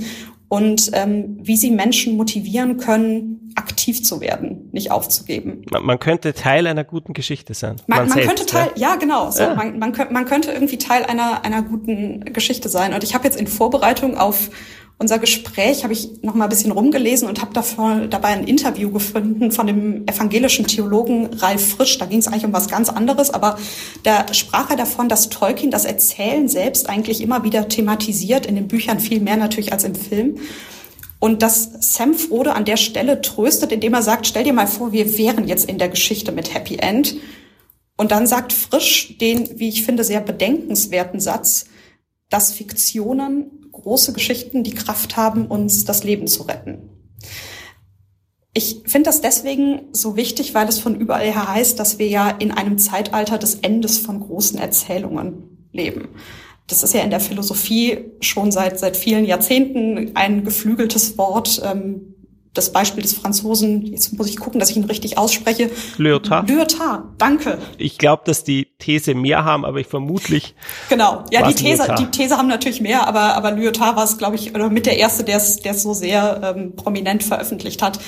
und 0.51 0.91
ähm, 0.95 1.39
wie 1.41 1.57
sie 1.57 1.71
Menschen 1.71 2.17
motivieren 2.17 2.77
können, 2.77 3.53
aktiv 3.55 4.03
zu 4.03 4.21
werden, 4.21 4.69
nicht 4.73 4.91
aufzugeben. 4.91 5.65
Man, 5.71 5.87
man 5.87 5.99
könnte 6.01 6.35
Teil 6.35 6.67
einer 6.67 6.83
guten 6.83 7.13
Geschichte 7.13 7.55
sein. 7.55 7.77
Man, 7.87 8.01
man, 8.01 8.09
man 8.09 8.15
selbst, 8.15 8.29
könnte 8.29 8.47
Teil, 8.47 8.71
ja, 8.75 8.89
ja 8.91 8.97
genau, 8.97 9.31
so, 9.31 9.45
ja. 9.45 9.55
Man, 9.55 9.79
man, 9.79 9.93
man 10.11 10.25
könnte 10.25 10.51
irgendwie 10.51 10.77
Teil 10.77 11.05
einer 11.05 11.45
einer 11.45 11.63
guten 11.63 12.25
Geschichte 12.33 12.69
sein. 12.69 12.95
Und 12.95 13.05
ich 13.05 13.15
habe 13.15 13.25
jetzt 13.25 13.39
in 13.39 13.47
Vorbereitung 13.47 14.19
auf 14.19 14.51
unser 15.01 15.19
Gespräch 15.19 15.83
habe 15.83 15.95
ich 15.95 16.23
noch 16.23 16.35
mal 16.35 16.45
ein 16.45 16.51
bisschen 16.51 16.73
rumgelesen 16.73 17.27
und 17.27 17.41
habe 17.41 17.55
davor, 17.55 18.03
dabei 18.11 18.29
ein 18.29 18.45
Interview 18.45 18.91
gefunden 18.91 19.51
von 19.51 19.67
dem 19.67 20.07
evangelischen 20.07 20.67
Theologen 20.67 21.31
Ralf 21.39 21.71
Frisch. 21.71 21.97
Da 21.97 22.05
ging 22.05 22.19
es 22.19 22.29
eigentlich 22.29 22.45
um 22.45 22.53
was 22.53 22.69
ganz 22.69 22.91
anderes, 22.91 23.31
aber 23.31 23.59
da 24.03 24.33
sprach 24.35 24.69
er 24.69 24.77
davon, 24.77 25.09
dass 25.09 25.31
Tolkien 25.31 25.71
das 25.71 25.87
Erzählen 25.87 26.49
selbst 26.49 26.91
eigentlich 26.91 27.23
immer 27.23 27.45
wieder 27.45 27.67
thematisiert, 27.67 28.45
in 28.45 28.57
den 28.57 28.69
Büchern 28.69 29.01
viel 29.01 29.21
mehr 29.21 29.39
natürlich 29.39 29.73
als 29.73 29.85
im 29.85 29.95
Film. 29.95 30.37
Und 31.19 31.41
dass 31.41 31.71
Sam 31.81 32.13
Frodo 32.13 32.51
an 32.51 32.67
der 32.67 32.77
Stelle 32.77 33.23
tröstet, 33.23 33.73
indem 33.73 33.95
er 33.95 34.03
sagt, 34.03 34.27
stell 34.27 34.45
dir 34.45 34.53
mal 34.53 34.67
vor, 34.67 34.93
wir 34.93 35.17
wären 35.17 35.49
jetzt 35.49 35.67
in 35.67 35.79
der 35.79 35.89
Geschichte 35.89 36.31
mit 36.31 36.53
Happy 36.53 36.77
End. 36.77 37.17
Und 37.97 38.11
dann 38.11 38.27
sagt 38.27 38.53
Frisch 38.53 39.17
den, 39.17 39.59
wie 39.59 39.71
ich 39.71 39.83
finde, 39.83 40.05
sehr 40.05 40.21
bedenkenswerten 40.21 41.21
Satz, 41.21 41.65
dass 42.29 42.53
Fiktionen 42.53 43.60
große 43.81 44.13
Geschichten 44.13 44.65
die 44.65 44.75
Kraft 44.75 45.17
haben, 45.17 45.47
uns 45.47 45.85
das 45.85 46.05
Leben 46.05 46.27
zu 46.27 46.45
retten. 46.45 46.91
Ich 48.53 48.83
finde 48.87 49.09
das 49.09 49.21
deswegen 49.21 49.83
so 49.93 50.17
wichtig, 50.17 50.55
weil 50.55 50.69
es 50.69 50.81
von 50.81 50.97
überall 50.97 51.27
her 51.27 51.49
heißt, 51.55 51.79
dass 51.79 51.99
wir 51.99 52.09
ja 52.09 52.31
in 52.31 52.51
einem 52.51 52.79
Zeitalter 52.79 53.39
des 53.39 53.57
Endes 53.57 53.99
von 53.99 54.21
großen 54.21 54.59
Erzählungen 54.59 55.69
leben. 55.73 56.09
das 56.67 56.83
ist 56.83 56.95
ja 56.95 57.01
in 57.01 57.11
der 57.11 57.21
Philosophie 57.21 57.99
schon 58.21 58.53
seit, 58.53 58.79
seit 58.79 58.97
vielen 58.97 59.25
Jahrzehnten 59.25 60.13
ein 60.15 60.45
geflügeltes 60.45 61.19
Wort. 61.19 61.61
Ähm, 61.65 62.10
das 62.53 62.73
Beispiel 62.73 63.03
des 63.03 63.15
Franzosen, 63.15 63.87
jetzt 63.87 64.13
muss 64.13 64.29
ich 64.29 64.37
gucken, 64.37 64.59
dass 64.59 64.71
ich 64.71 64.77
ihn 64.77 64.85
richtig 64.85 65.17
ausspreche. 65.19 65.71
Lyotard. 65.99 66.49
Lyotard, 66.49 67.05
danke. 67.19 67.59
Ich 67.79 67.97
glaube, 67.97 68.23
dass 68.27 68.43
die 68.43 68.67
These 68.79 69.15
mehr 69.15 69.45
haben, 69.45 69.65
aber 69.65 69.79
ich 69.79 69.87
vermutlich. 69.87 70.57
Genau, 70.89 71.25
ja, 71.31 71.47
die 71.47 71.55
These, 71.55 71.83
Lyotard. 71.83 71.99
die 72.01 72.07
These 72.07 72.37
haben 72.37 72.49
natürlich 72.49 72.81
mehr, 72.81 73.07
aber, 73.07 73.37
aber 73.37 73.53
Lyotard 73.53 73.97
war 73.97 74.05
es, 74.05 74.19
glaube 74.19 74.35
ich, 74.35 74.55
oder 74.55 74.69
mit 74.69 74.87
der 74.87 74.99
erste, 74.99 75.23
der 75.23 75.37
es, 75.37 75.59
der 75.61 75.73
es 75.73 75.83
so 75.83 75.95
sehr 75.95 76.55
ähm, 76.57 76.75
prominent 76.75 77.23
veröffentlicht 77.23 77.83
hat 77.83 78.01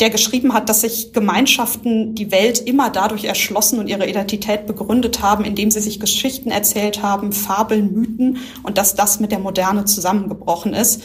der 0.00 0.10
geschrieben 0.10 0.54
hat, 0.54 0.68
dass 0.68 0.80
sich 0.80 1.12
Gemeinschaften 1.12 2.14
die 2.14 2.32
Welt 2.32 2.58
immer 2.58 2.88
dadurch 2.88 3.24
erschlossen 3.24 3.78
und 3.78 3.86
ihre 3.86 4.08
Identität 4.08 4.66
begründet 4.66 5.22
haben, 5.22 5.44
indem 5.44 5.70
sie 5.70 5.80
sich 5.80 6.00
Geschichten 6.00 6.50
erzählt 6.50 7.02
haben, 7.02 7.32
Fabeln, 7.32 7.92
Mythen 7.92 8.38
und 8.62 8.78
dass 8.78 8.94
das 8.94 9.20
mit 9.20 9.30
der 9.30 9.40
Moderne 9.40 9.84
zusammengebrochen 9.84 10.72
ist. 10.72 11.02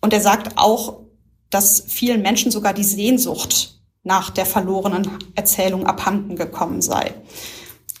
Und 0.00 0.12
er 0.12 0.20
sagt 0.20 0.58
auch, 0.58 1.05
dass 1.50 1.84
vielen 1.88 2.22
Menschen 2.22 2.50
sogar 2.50 2.72
die 2.72 2.84
Sehnsucht 2.84 3.80
nach 4.02 4.30
der 4.30 4.46
verlorenen 4.46 5.10
Erzählung 5.34 5.86
abhanden 5.86 6.36
gekommen 6.36 6.80
sei. 6.80 7.12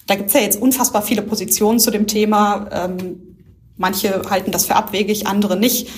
Da 0.06 0.14
gibt's 0.14 0.34
ja 0.34 0.40
jetzt 0.40 0.60
unfassbar 0.60 1.02
viele 1.02 1.22
Positionen 1.22 1.80
zu 1.80 1.90
dem 1.90 2.06
Thema. 2.06 2.68
Ähm, 2.70 3.36
manche 3.76 4.22
halten 4.30 4.52
das 4.52 4.66
für 4.66 4.76
abwegig, 4.76 5.26
andere 5.26 5.56
nicht. 5.56 5.88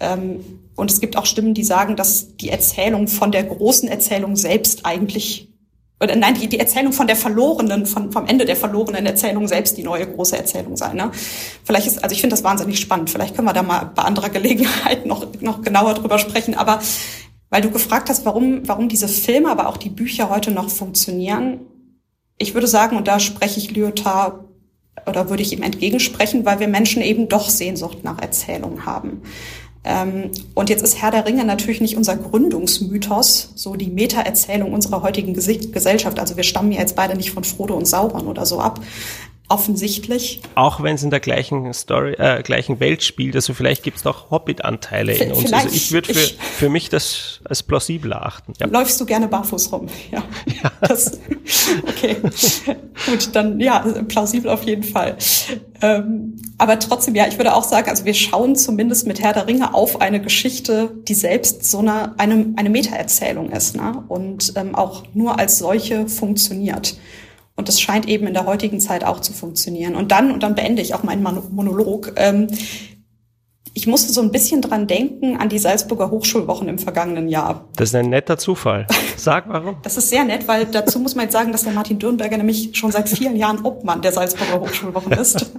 Ähm, 0.00 0.40
und 0.74 0.90
es 0.90 1.00
gibt 1.00 1.16
auch 1.16 1.26
Stimmen, 1.26 1.54
die 1.54 1.64
sagen, 1.64 1.96
dass 1.96 2.36
die 2.36 2.50
Erzählung 2.50 3.08
von 3.08 3.32
der 3.32 3.44
großen 3.44 3.88
Erzählung 3.88 4.36
selbst 4.36 4.86
eigentlich, 4.86 5.47
oder 6.00 6.14
nein, 6.14 6.34
die, 6.34 6.48
die 6.48 6.60
Erzählung 6.60 6.92
von 6.92 7.06
der 7.06 7.16
verlorenen, 7.16 7.84
von, 7.84 8.12
vom 8.12 8.26
Ende 8.26 8.44
der 8.44 8.56
verlorenen 8.56 9.04
Erzählung 9.04 9.48
selbst 9.48 9.76
die 9.76 9.82
neue 9.82 10.06
große 10.06 10.36
Erzählung 10.36 10.76
sei. 10.76 10.92
Ne? 10.92 11.10
Vielleicht 11.64 11.88
ist, 11.88 12.02
also 12.02 12.14
ich 12.14 12.20
finde 12.20 12.34
das 12.34 12.44
wahnsinnig 12.44 12.78
spannend. 12.78 13.10
Vielleicht 13.10 13.34
können 13.34 13.48
wir 13.48 13.52
da 13.52 13.62
mal 13.62 13.90
bei 13.94 14.02
anderer 14.02 14.28
Gelegenheit 14.28 15.06
noch, 15.06 15.26
noch 15.40 15.62
genauer 15.62 15.94
drüber 15.94 16.18
sprechen. 16.18 16.54
Aber 16.54 16.80
weil 17.50 17.62
du 17.62 17.70
gefragt 17.70 18.08
hast, 18.10 18.24
warum, 18.24 18.66
warum 18.68 18.88
diese 18.88 19.08
Filme, 19.08 19.50
aber 19.50 19.68
auch 19.68 19.76
die 19.76 19.88
Bücher 19.88 20.30
heute 20.30 20.50
noch 20.50 20.70
funktionieren, 20.70 21.60
ich 22.36 22.54
würde 22.54 22.68
sagen, 22.68 22.96
und 22.96 23.08
da 23.08 23.18
spreche 23.18 23.58
ich 23.58 23.72
Lyotard 23.72 24.44
oder 25.06 25.28
würde 25.28 25.42
ich 25.42 25.52
ihm 25.52 25.62
entgegensprechen, 25.62 26.44
weil 26.44 26.60
wir 26.60 26.68
Menschen 26.68 27.02
eben 27.02 27.28
doch 27.28 27.48
Sehnsucht 27.48 28.04
nach 28.04 28.20
Erzählung 28.20 28.86
haben. 28.86 29.22
Ähm, 29.88 30.30
und 30.54 30.68
jetzt 30.68 30.82
ist 30.82 31.00
Herr 31.00 31.10
der 31.10 31.24
Ringe 31.24 31.44
natürlich 31.44 31.80
nicht 31.80 31.96
unser 31.96 32.14
Gründungsmythos, 32.16 33.52
so 33.54 33.74
die 33.74 33.88
Meta-Erzählung 33.88 34.74
unserer 34.74 35.02
heutigen 35.02 35.32
Gesellschaft. 35.32 36.20
Also 36.20 36.36
wir 36.36 36.44
stammen 36.44 36.70
ja 36.72 36.80
jetzt 36.80 36.94
beide 36.94 37.16
nicht 37.16 37.30
von 37.30 37.42
Frodo 37.42 37.74
und 37.74 37.86
Sauron 37.86 38.26
oder 38.26 38.44
so 38.44 38.60
ab, 38.60 38.80
offensichtlich. 39.48 40.40
Auch 40.54 40.82
wenn 40.82 40.94
es 40.94 41.02
in 41.02 41.10
der 41.10 41.20
gleichen 41.20 41.72
Story, 41.72 42.14
äh, 42.14 42.42
gleichen 42.42 42.80
Welt 42.80 43.02
spielt, 43.02 43.34
also 43.34 43.54
vielleicht 43.54 43.82
gibt 43.82 43.96
es 43.96 44.02
doch 44.02 44.30
Hobbit-Anteile 44.30 45.14
in 45.14 45.32
uns. 45.32 45.52
Also 45.52 45.68
ich 45.74 45.90
würde 45.90 46.12
für, 46.12 46.34
für 46.38 46.68
mich 46.68 46.88
das 46.90 47.40
als 47.44 47.62
plausibel 47.62 48.12
erachten. 48.12 48.52
Ja. 48.60 48.66
Läufst 48.66 49.00
du 49.00 49.06
gerne 49.06 49.26
barfuß 49.28 49.72
rum? 49.72 49.86
Ja. 50.10 50.22
ja. 50.62 50.72
Das, 50.88 51.18
okay. 51.86 52.16
Gut, 53.06 53.30
dann 53.34 53.60
ja, 53.60 53.80
plausibel 54.08 54.50
auf 54.50 54.62
jeden 54.62 54.82
Fall. 54.82 55.16
Ähm, 55.82 56.36
aber 56.56 56.78
trotzdem, 56.78 57.14
ja, 57.14 57.26
ich 57.26 57.36
würde 57.36 57.54
auch 57.54 57.64
sagen, 57.64 57.90
also 57.90 58.04
wir 58.04 58.14
schauen 58.14 58.56
zumindest 58.56 59.06
mit 59.06 59.20
Herr 59.20 59.32
der 59.32 59.46
Ringe 59.46 59.74
auf 59.74 60.00
eine 60.00 60.20
Geschichte, 60.20 60.90
die 61.06 61.14
selbst 61.14 61.64
so 61.64 61.78
eine, 61.78 62.18
eine, 62.18 62.52
eine 62.56 62.70
Meta-Erzählung 62.70 63.50
ist 63.50 63.76
ne? 63.76 64.04
und 64.08 64.52
ähm, 64.56 64.74
auch 64.74 65.04
nur 65.14 65.38
als 65.38 65.58
solche 65.58 66.08
funktioniert. 66.08 66.96
Und 67.58 67.66
das 67.66 67.80
scheint 67.80 68.06
eben 68.08 68.28
in 68.28 68.34
der 68.34 68.46
heutigen 68.46 68.78
Zeit 68.78 69.02
auch 69.02 69.18
zu 69.18 69.32
funktionieren. 69.32 69.96
Und 69.96 70.12
dann, 70.12 70.30
und 70.30 70.44
dann 70.44 70.54
beende 70.54 70.80
ich 70.80 70.94
auch 70.94 71.02
meinen 71.02 71.24
Monolog, 71.24 72.12
ähm, 72.14 72.46
ich 73.74 73.88
musste 73.88 74.12
so 74.12 74.20
ein 74.20 74.30
bisschen 74.30 74.62
dran 74.62 74.86
denken 74.86 75.36
an 75.36 75.48
die 75.48 75.58
Salzburger 75.58 76.10
Hochschulwochen 76.10 76.68
im 76.68 76.78
vergangenen 76.78 77.28
Jahr. 77.28 77.68
Das 77.74 77.88
ist 77.88 77.94
ein 77.96 78.10
netter 78.10 78.38
Zufall. 78.38 78.86
Sag 79.16 79.48
warum. 79.48 79.76
Das 79.82 79.96
ist 79.96 80.08
sehr 80.08 80.24
nett, 80.24 80.46
weil 80.46 80.66
dazu 80.66 81.00
muss 81.00 81.16
man 81.16 81.24
jetzt 81.24 81.32
sagen, 81.32 81.50
dass 81.50 81.64
der 81.64 81.72
Martin 81.72 81.98
Dürnberger 81.98 82.36
nämlich 82.36 82.70
schon 82.76 82.92
seit 82.92 83.08
vielen 83.08 83.34
Jahren 83.34 83.64
Obmann 83.64 84.02
der 84.02 84.12
Salzburger 84.12 84.60
Hochschulwochen 84.60 85.12
ist. 85.12 85.52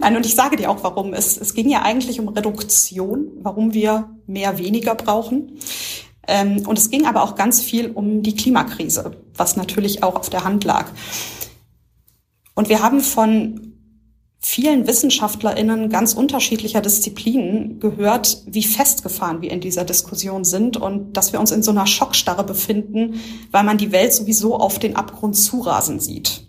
Nein, 0.00 0.16
und 0.16 0.26
ich 0.26 0.34
sage 0.34 0.56
dir 0.56 0.68
auch 0.68 0.82
warum. 0.82 1.14
Es, 1.14 1.36
es 1.36 1.54
ging 1.54 1.70
ja 1.70 1.82
eigentlich 1.82 2.18
um 2.18 2.28
Reduktion, 2.28 3.28
warum 3.42 3.74
wir 3.74 4.10
mehr 4.26 4.58
weniger 4.58 4.96
brauchen. 4.96 5.52
Ähm, 6.28 6.66
und 6.66 6.78
es 6.78 6.90
ging 6.90 7.06
aber 7.06 7.22
auch 7.22 7.34
ganz 7.36 7.62
viel 7.62 7.90
um 7.90 8.22
die 8.22 8.36
Klimakrise, 8.36 9.12
was 9.38 9.56
natürlich 9.56 10.02
auch 10.02 10.16
auf 10.16 10.30
der 10.30 10.44
Hand 10.44 10.64
lag. 10.64 10.86
Und 12.54 12.68
wir 12.68 12.82
haben 12.82 13.00
von 13.00 13.68
vielen 14.40 14.86
WissenschaftlerInnen 14.86 15.90
ganz 15.90 16.14
unterschiedlicher 16.14 16.80
Disziplinen 16.80 17.80
gehört, 17.80 18.42
wie 18.46 18.62
festgefahren 18.62 19.42
wir 19.42 19.50
in 19.50 19.60
dieser 19.60 19.84
Diskussion 19.84 20.44
sind 20.44 20.76
und 20.76 21.16
dass 21.16 21.32
wir 21.32 21.40
uns 21.40 21.50
in 21.50 21.62
so 21.62 21.70
einer 21.70 21.86
Schockstarre 21.86 22.44
befinden, 22.44 23.20
weil 23.50 23.64
man 23.64 23.78
die 23.78 23.92
Welt 23.92 24.12
sowieso 24.12 24.56
auf 24.56 24.78
den 24.78 24.96
Abgrund 24.96 25.36
zurasen 25.36 25.98
sieht. 26.00 26.46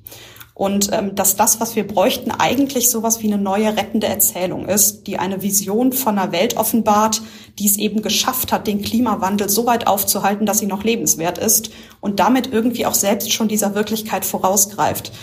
Und 0.60 0.90
ähm, 0.92 1.16
dass 1.16 1.38
das, 1.38 1.62
was 1.62 1.78
wir 1.78 1.88
bräuchten, 1.88 2.32
eigentlich 2.32 2.90
sowas 2.90 3.22
wie 3.24 3.28
eine 3.28 3.42
neue 3.42 3.78
rettende 3.78 4.08
Erzählung 4.08 4.68
ist, 4.68 5.08
die 5.08 5.18
eine 5.18 5.42
Vision 5.42 5.94
von 5.94 6.20
einer 6.20 6.34
Welt 6.34 6.58
offenbart, 6.58 7.22
die 7.58 7.66
es 7.66 7.78
eben 7.78 8.02
geschafft 8.02 8.52
hat, 8.52 8.68
den 8.68 8.82
Klimawandel 8.82 9.48
so 9.48 9.66
weit 9.66 9.88
aufzuhalten, 9.88 10.46
dass 10.46 10.60
sie 10.60 10.66
noch 10.66 10.84
lebenswert 10.84 11.38
ist 11.38 11.72
und 12.02 12.20
damit 12.20 12.52
irgendwie 12.52 12.86
auch 12.86 12.94
selbst 12.94 13.32
schon 13.32 13.48
dieser 13.48 13.74
Wirklichkeit 13.74 14.26
vorausgreift. 14.26 15.14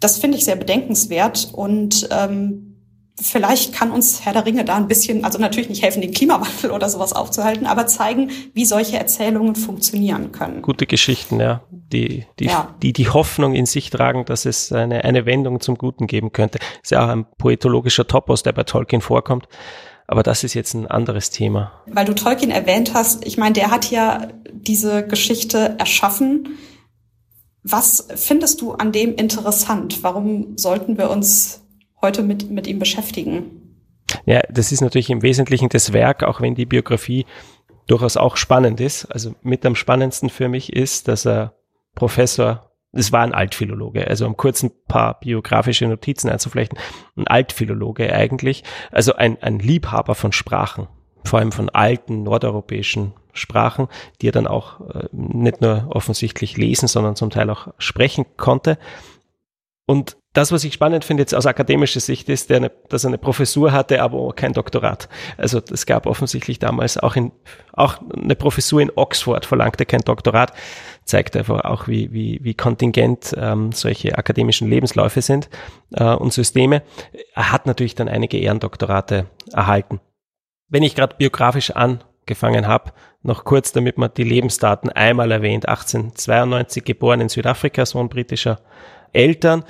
Das 0.00 0.16
finde 0.16 0.38
ich 0.38 0.46
sehr 0.46 0.56
bedenkenswert 0.56 1.50
und 1.52 2.08
ähm, 2.10 2.73
vielleicht 3.20 3.72
kann 3.72 3.90
uns 3.90 4.24
Herr 4.24 4.32
der 4.32 4.44
Ringe 4.44 4.64
da 4.64 4.76
ein 4.76 4.88
bisschen, 4.88 5.24
also 5.24 5.38
natürlich 5.38 5.68
nicht 5.68 5.82
helfen, 5.82 6.00
den 6.00 6.12
Klimawandel 6.12 6.70
oder 6.72 6.88
sowas 6.88 7.12
aufzuhalten, 7.12 7.66
aber 7.66 7.86
zeigen, 7.86 8.30
wie 8.54 8.64
solche 8.64 8.98
Erzählungen 8.98 9.54
funktionieren 9.54 10.32
können. 10.32 10.62
Gute 10.62 10.86
Geschichten, 10.86 11.40
ja. 11.40 11.62
Die, 11.70 12.26
die, 12.40 12.46
ja. 12.46 12.74
die, 12.82 12.92
die 12.92 13.08
Hoffnung 13.08 13.54
in 13.54 13.66
sich 13.66 13.90
tragen, 13.90 14.24
dass 14.24 14.46
es 14.46 14.72
eine, 14.72 15.04
eine 15.04 15.26
Wendung 15.26 15.60
zum 15.60 15.76
Guten 15.76 16.08
geben 16.08 16.32
könnte. 16.32 16.58
Ist 16.82 16.90
ja 16.90 17.04
auch 17.04 17.08
ein 17.08 17.24
poetologischer 17.38 18.06
Topos, 18.06 18.42
der 18.42 18.52
bei 18.52 18.64
Tolkien 18.64 19.00
vorkommt. 19.00 19.46
Aber 20.06 20.22
das 20.22 20.42
ist 20.44 20.54
jetzt 20.54 20.74
ein 20.74 20.86
anderes 20.86 21.30
Thema. 21.30 21.72
Weil 21.86 22.04
du 22.04 22.14
Tolkien 22.14 22.50
erwähnt 22.50 22.94
hast, 22.94 23.24
ich 23.24 23.38
meine, 23.38 23.54
der 23.54 23.70
hat 23.70 23.90
ja 23.90 24.28
diese 24.52 25.06
Geschichte 25.06 25.76
erschaffen. 25.78 26.58
Was 27.62 28.08
findest 28.14 28.60
du 28.60 28.72
an 28.72 28.92
dem 28.92 29.14
interessant? 29.14 30.02
Warum 30.02 30.58
sollten 30.58 30.98
wir 30.98 31.10
uns 31.10 31.63
heute 32.04 32.22
mit, 32.22 32.50
mit 32.50 32.66
ihm 32.66 32.78
beschäftigen. 32.78 33.64
Ja, 34.26 34.42
das 34.50 34.72
ist 34.72 34.80
natürlich 34.80 35.10
im 35.10 35.22
Wesentlichen 35.22 35.68
das 35.68 35.92
Werk, 35.92 36.22
auch 36.22 36.40
wenn 36.40 36.54
die 36.54 36.66
Biografie 36.66 37.26
durchaus 37.86 38.16
auch 38.16 38.36
spannend 38.36 38.80
ist. 38.80 39.06
Also 39.06 39.34
mit 39.42 39.64
am 39.66 39.74
spannendsten 39.74 40.28
für 40.28 40.48
mich 40.48 40.72
ist, 40.72 41.08
dass 41.08 41.26
er 41.26 41.54
Professor, 41.94 42.70
es 42.92 43.10
war 43.12 43.22
ein 43.22 43.34
Altphilologe, 43.34 44.06
also 44.06 44.26
um 44.26 44.36
kurz 44.36 44.62
ein 44.62 44.70
paar 44.86 45.18
biografische 45.18 45.86
Notizen 45.86 46.28
einzuflechten, 46.28 46.78
ein 47.16 47.26
Altphilologe 47.26 48.12
eigentlich, 48.12 48.64
also 48.92 49.14
ein, 49.14 49.42
ein 49.42 49.58
Liebhaber 49.58 50.14
von 50.14 50.32
Sprachen, 50.32 50.88
vor 51.24 51.38
allem 51.38 51.52
von 51.52 51.70
alten 51.70 52.22
nordeuropäischen 52.22 53.14
Sprachen, 53.32 53.88
die 54.20 54.28
er 54.28 54.32
dann 54.32 54.46
auch 54.46 54.80
äh, 54.90 55.08
nicht 55.12 55.60
nur 55.60 55.88
offensichtlich 55.88 56.56
lesen, 56.56 56.86
sondern 56.86 57.16
zum 57.16 57.30
Teil 57.30 57.50
auch 57.50 57.68
sprechen 57.78 58.26
konnte. 58.36 58.78
Und 59.86 60.16
das, 60.34 60.50
was 60.50 60.64
ich 60.64 60.74
spannend 60.74 61.04
finde 61.04 61.22
jetzt 61.22 61.34
aus 61.34 61.46
akademischer 61.46 62.00
Sicht, 62.00 62.28
ist, 62.28 62.50
der 62.50 62.58
eine, 62.58 62.72
dass 62.88 63.04
er 63.04 63.08
eine 63.08 63.18
Professur 63.18 63.70
hatte, 63.70 64.02
aber 64.02 64.32
kein 64.34 64.52
Doktorat. 64.52 65.08
Also 65.38 65.62
es 65.70 65.86
gab 65.86 66.06
offensichtlich 66.06 66.58
damals 66.58 66.98
auch 66.98 67.16
in 67.16 67.32
auch 67.72 67.98
eine 68.12 68.36
Professur 68.36 68.80
in 68.80 68.92
Oxford 68.94 69.46
verlangte 69.46 69.86
kein 69.86 70.02
Doktorat, 70.02 70.52
zeigt 71.04 71.36
einfach 71.36 71.64
auch, 71.64 71.88
wie 71.88 72.12
wie, 72.12 72.40
wie 72.42 72.54
kontingent 72.54 73.34
ähm, 73.38 73.72
solche 73.72 74.18
akademischen 74.18 74.68
Lebensläufe 74.68 75.22
sind 75.22 75.48
äh, 75.92 76.04
und 76.04 76.32
Systeme. 76.32 76.82
Er 77.34 77.52
hat 77.52 77.66
natürlich 77.66 77.94
dann 77.94 78.08
einige 78.08 78.38
Ehrendoktorate 78.38 79.26
erhalten. 79.52 80.00
Wenn 80.68 80.82
ich 80.82 80.96
gerade 80.96 81.14
biografisch 81.16 81.70
angefangen 81.70 82.66
habe, 82.66 82.92
noch 83.22 83.44
kurz, 83.44 83.72
damit 83.72 83.98
man 83.98 84.10
die 84.16 84.24
Lebensdaten 84.24 84.90
einmal 84.90 85.30
erwähnt. 85.30 85.68
1892 85.68 86.84
geboren 86.84 87.20
in 87.20 87.28
Südafrika, 87.28 87.86
Sohn 87.86 88.08
britischer 88.08 88.60
Eltern. 89.12 89.64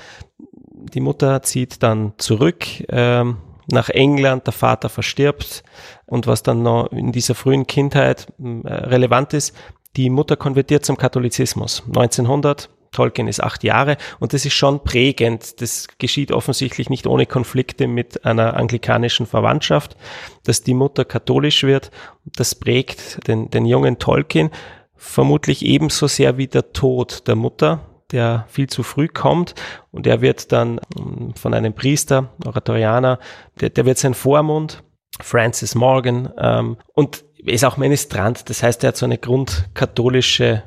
Die 0.93 1.01
Mutter 1.01 1.43
zieht 1.43 1.83
dann 1.83 2.13
zurück 2.19 2.67
ähm, 2.89 3.39
nach 3.67 3.89
England, 3.89 4.47
der 4.47 4.53
Vater 4.53 4.89
verstirbt 4.89 5.65
und 6.07 6.27
was 6.27 6.43
dann 6.43 6.63
noch 6.63 6.93
in 6.93 7.13
dieser 7.13 7.35
frühen 7.35 7.67
Kindheit 7.67 8.27
äh, 8.39 8.69
relevant 8.69 9.33
ist, 9.33 9.57
die 9.97 10.11
Mutter 10.11 10.37
konvertiert 10.37 10.85
zum 10.85 10.97
Katholizismus. 10.97 11.83
1900, 11.87 12.69
Tolkien 12.91 13.29
ist 13.29 13.43
acht 13.43 13.65
Jahre 13.65 13.97
und 14.21 14.33
das 14.33 14.45
ist 14.45 14.55
schon 14.55 14.83
prägend. 14.83 15.61
Das 15.61 15.89
geschieht 15.99 16.33
offensichtlich 16.33 16.89
nicht 16.89 17.07
ohne 17.07 17.27
Konflikte 17.27 17.87
mit 17.87 18.25
einer 18.25 18.57
anglikanischen 18.57 19.27
Verwandtschaft, 19.27 19.97
dass 20.45 20.63
die 20.63 20.75
Mutter 20.75 21.05
katholisch 21.05 21.65
wird. 21.65 21.91
Das 22.25 22.55
prägt 22.55 23.27
den, 23.27 23.51
den 23.51 23.67
jungen 23.67 23.99
Tolkien 23.99 24.51
vermutlich 24.97 25.65
ebenso 25.65 26.07
sehr 26.07 26.39
wie 26.39 26.47
der 26.47 26.73
Tod 26.73 27.29
der 27.29 27.37
Mutter, 27.37 27.81
der 28.13 28.47
viel 28.49 28.69
zu 28.69 28.83
früh 28.83 29.09
kommt 29.09 29.55
und 29.91 30.07
er 30.07 30.21
wird 30.21 30.53
dann 30.53 30.81
ähm, 30.99 31.35
von 31.35 31.55
einem 31.55 31.75
Priester, 31.75 32.33
Oratorianer, 32.45 33.19
der, 33.61 33.71
der 33.71 33.87
wird 33.87 33.99
sein 33.99 34.15
Vormund, 34.15 34.83
Francis 35.21 35.75
Morgan, 35.75 36.33
ähm, 36.39 36.77
und 36.93 37.25
ist 37.45 37.65
auch 37.65 37.77
Ministrant, 37.77 38.49
das 38.49 38.63
heißt, 38.63 38.85
er 38.85 38.89
hat 38.89 38.97
so 38.97 39.07
eine 39.07 39.19
grundkatholische 39.19 40.63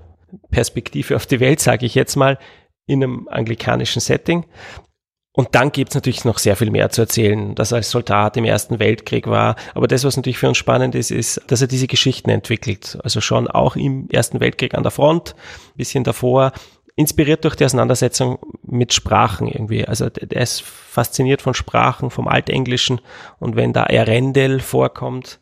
Perspektive 0.52 1.16
auf 1.16 1.26
die 1.26 1.40
Welt, 1.40 1.60
sage 1.60 1.86
ich 1.86 1.96
jetzt 1.96 2.16
mal, 2.16 2.38
in 2.86 3.04
einem 3.04 3.28
anglikanischen 3.30 4.02
Setting. 4.02 4.46
Und 5.38 5.54
dann 5.54 5.72
gibt's 5.72 5.94
natürlich 5.94 6.26
noch 6.26 6.40
sehr 6.40 6.56
viel 6.56 6.72
mehr 6.72 6.90
zu 6.90 7.02
erzählen, 7.02 7.54
dass 7.54 7.72
er 7.72 7.76
als 7.76 7.92
Soldat 7.92 8.38
im 8.38 8.46
Ersten 8.46 8.80
Weltkrieg 8.80 9.28
war. 9.28 9.56
Aber 9.76 9.88
das, 9.88 10.04
was 10.04 10.18
natürlich 10.18 10.40
für 10.40 10.48
uns 10.48 10.58
spannend 10.58 10.96
ist, 10.96 11.12
ist, 11.12 11.40
dass 11.46 11.62
er 11.62 11.68
diese 11.68 11.86
Geschichten 11.86 12.32
entwickelt. 12.32 12.98
Also 13.04 13.22
schon 13.22 13.48
auch 13.48 13.76
im 13.76 14.10
Ersten 14.10 14.40
Weltkrieg 14.40 14.74
an 14.74 14.82
der 14.82 14.92
Front, 14.92 15.36
bisschen 15.76 16.04
davor, 16.04 16.54
inspiriert 16.98 17.46
durch 17.46 17.56
die 17.56 17.64
Auseinandersetzung 17.64 18.40
mit 18.64 18.92
Sprachen 18.92 19.48
irgendwie. 19.48 19.88
Also 19.88 20.10
der 20.10 20.42
ist 20.42 20.62
fasziniert 20.62 21.42
von 21.42 21.54
Sprachen, 21.54 22.10
vom 22.10 22.28
Altenglischen. 22.28 23.00
Und 23.40 23.56
wenn 23.56 23.72
da 23.72 23.84
Erendel 23.84 24.60
vorkommt, 24.60 25.40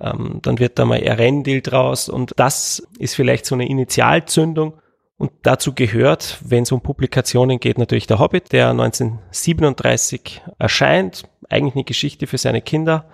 ähm, 0.00 0.40
dann 0.42 0.58
wird 0.58 0.78
da 0.78 0.84
mal 0.84 0.98
Erendil 0.98 1.62
draus. 1.62 2.08
Und 2.08 2.32
das 2.36 2.86
ist 2.98 3.14
vielleicht 3.14 3.46
so 3.46 3.54
eine 3.54 3.68
Initialzündung 3.68 4.74
und 5.18 5.32
dazu 5.42 5.74
gehört, 5.74 6.38
wenn 6.44 6.64
es 6.64 6.72
um 6.72 6.82
Publikationen 6.82 7.58
geht, 7.58 7.78
natürlich 7.78 8.06
der 8.06 8.18
Hobbit, 8.18 8.52
der 8.52 8.70
1937 8.70 10.42
erscheint, 10.58 11.28
eigentlich 11.48 11.74
eine 11.74 11.84
Geschichte 11.84 12.26
für 12.26 12.36
seine 12.36 12.60
Kinder. 12.60 13.08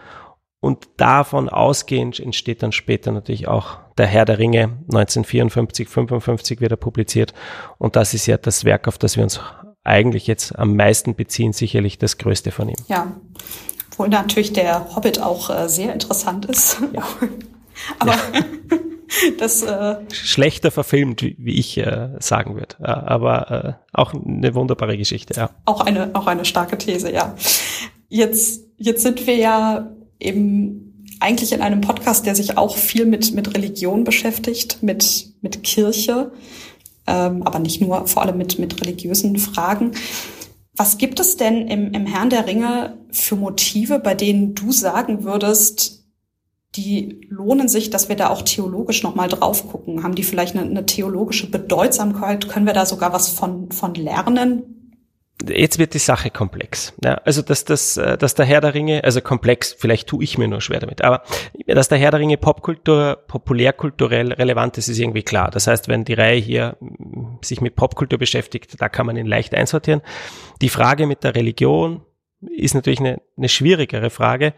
Und 0.61 0.89
davon 0.97 1.49
ausgehend 1.49 2.19
entsteht 2.19 2.63
dann 2.63 2.73
später 2.73 3.13
natürlich 3.13 3.49
auch 3.49 3.79
der 3.99 4.07
Herr 4.07 4.25
der 4.25 4.39
Ringe, 4.39 4.79
1954, 4.93 5.89
55 5.89 6.61
wird 6.61 6.73
er 6.73 6.77
publiziert. 6.77 7.35
Und 7.79 7.97
das 7.97 8.15
ist 8.15 8.27
ja 8.27 8.37
das 8.37 8.65
Werk, 8.65 8.89
auf 8.89 8.99
das 8.99 9.17
wir 9.17 9.25
uns 9.25 9.41
eigentlich 9.85 10.27
jetzt 10.27 10.59
am 10.59 10.77
meisten 10.77 11.15
beziehen, 11.15 11.53
sicherlich 11.53 11.99
das 11.99 12.19
größte 12.19 12.51
von 12.51 12.69
ihm. 12.69 12.77
Ja, 12.89 13.13
obwohl 13.91 14.09
natürlich 14.09 14.53
der 14.53 14.95
Hobbit 14.95 15.21
auch 15.21 15.51
äh, 15.51 15.69
sehr 15.69 15.93
interessant 15.93 16.47
ist. 16.47 16.79
Ja. 16.93 17.03
Aber 17.99 18.13
ja. 18.13 18.79
das 19.39 19.63
äh 19.63 19.97
schlechter 20.13 20.71
verfilmt, 20.71 21.23
wie, 21.23 21.59
ich 21.59 21.77
äh, 21.79 22.11
sagen 22.19 22.55
würde. 22.55 22.77
Ja, 22.81 23.07
aber 23.07 23.51
äh, 23.51 23.73
auch 23.93 24.15
eine 24.15 24.55
wunderbare 24.55 24.97
Geschichte, 24.97 25.35
ja. 25.35 25.51
Auch 25.65 25.81
eine, 25.81 26.11
auch 26.15 26.27
eine 26.27 26.45
starke 26.45 26.79
These, 26.79 27.13
ja. 27.13 27.35
Jetzt, 28.09 28.67
jetzt 28.77 29.03
sind 29.03 29.27
wir 29.27 29.37
ja 29.37 29.91
eben 30.21 30.92
eigentlich 31.23 31.53
in 31.53 31.63
einem 31.63 31.81
Podcast, 31.81 32.27
der 32.27 32.35
sich 32.35 32.59
auch 32.59 32.77
viel 32.77 33.07
mit, 33.07 33.33
mit 33.33 33.55
Religion 33.55 34.05
beschäftigt, 34.05 34.83
mit, 34.83 35.33
mit 35.41 35.63
Kirche, 35.63 36.33
ähm, 37.07 37.43
aber 37.43 37.59
nicht 37.59 37.81
nur, 37.81 38.07
vor 38.07 38.23
allem 38.23 38.37
mit, 38.37 38.59
mit 38.59 38.81
religiösen 38.81 39.39
Fragen. 39.39 39.93
Was 40.75 40.99
gibt 40.99 41.21
es 41.21 41.37
denn 41.37 41.69
im, 41.69 41.93
im 41.93 42.07
Herrn 42.07 42.31
der 42.31 42.47
Ringe 42.47 42.99
für 43.11 43.37
Motive, 43.37 43.99
bei 43.99 44.15
denen 44.15 44.55
du 44.55 44.73
sagen 44.73 45.25
würdest, 45.25 46.03
die 46.75 47.21
lohnen 47.29 47.69
sich, 47.69 47.91
dass 47.91 48.09
wir 48.09 48.17
da 48.17 48.31
auch 48.31 48.43
theologisch 48.43 49.03
nochmal 49.03 49.29
drauf 49.29 49.69
gucken. 49.69 50.03
Haben 50.03 50.15
die 50.15 50.23
vielleicht 50.23 50.57
eine, 50.57 50.69
eine, 50.69 50.87
theologische 50.87 51.51
Bedeutsamkeit? 51.51 52.49
Können 52.49 52.67
wir 52.67 52.73
da 52.73 52.87
sogar 52.87 53.13
was 53.13 53.29
von, 53.29 53.71
von 53.71 53.95
lernen? 53.95 54.72
Jetzt 55.49 55.79
wird 55.79 55.95
die 55.95 55.99
Sache 55.99 56.31
komplex. 56.31 56.95
Ja, 57.05 57.15
also 57.25 57.43
dass, 57.43 57.65
dass, 57.65 57.97
äh, 57.97 58.17
dass 58.19 58.35
der 58.35 58.47
Herr 58.47 58.61
der 58.61 58.75
Ringe, 58.75 59.05
also 59.05 59.21
komplex, 59.21 59.73
vielleicht 59.73 60.09
tue 60.09 60.23
ich 60.23 60.39
mir 60.39 60.49
nur 60.49 60.61
schwer 60.61 60.81
damit, 60.81 61.03
aber 61.03 61.23
dass 61.67 61.89
der 61.89 61.99
Herr 61.99 62.11
der 62.11 62.21
Ringe 62.21 62.37
Popkultur, 62.37 63.19
populärkulturell 63.27 64.33
relevant 64.33 64.79
ist, 64.79 64.89
ist 64.89 64.99
irgendwie 64.99 65.23
klar. 65.23 65.51
Das 65.51 65.67
heißt, 65.67 65.89
wenn 65.89 66.05
die 66.05 66.15
Reihe 66.15 66.39
hier 66.39 66.77
sich 67.43 67.61
mit 67.61 67.77
Popkultur 67.77 68.19
beschäftigt, 68.19 68.81
da 68.81 68.89
kann 68.89 69.07
man 69.07 69.17
ihn 69.17 69.27
leicht 69.27 69.55
einsortieren. 69.55 70.03
Die 70.61 70.69
Frage 70.69 71.07
mit 71.07 71.25
der 71.25 71.35
Religion, 71.35 72.03
ist 72.57 72.75
natürlich 72.75 73.01
eine, 73.01 73.21
eine 73.37 73.49
schwierigere 73.49 74.11
Frage. 74.11 74.55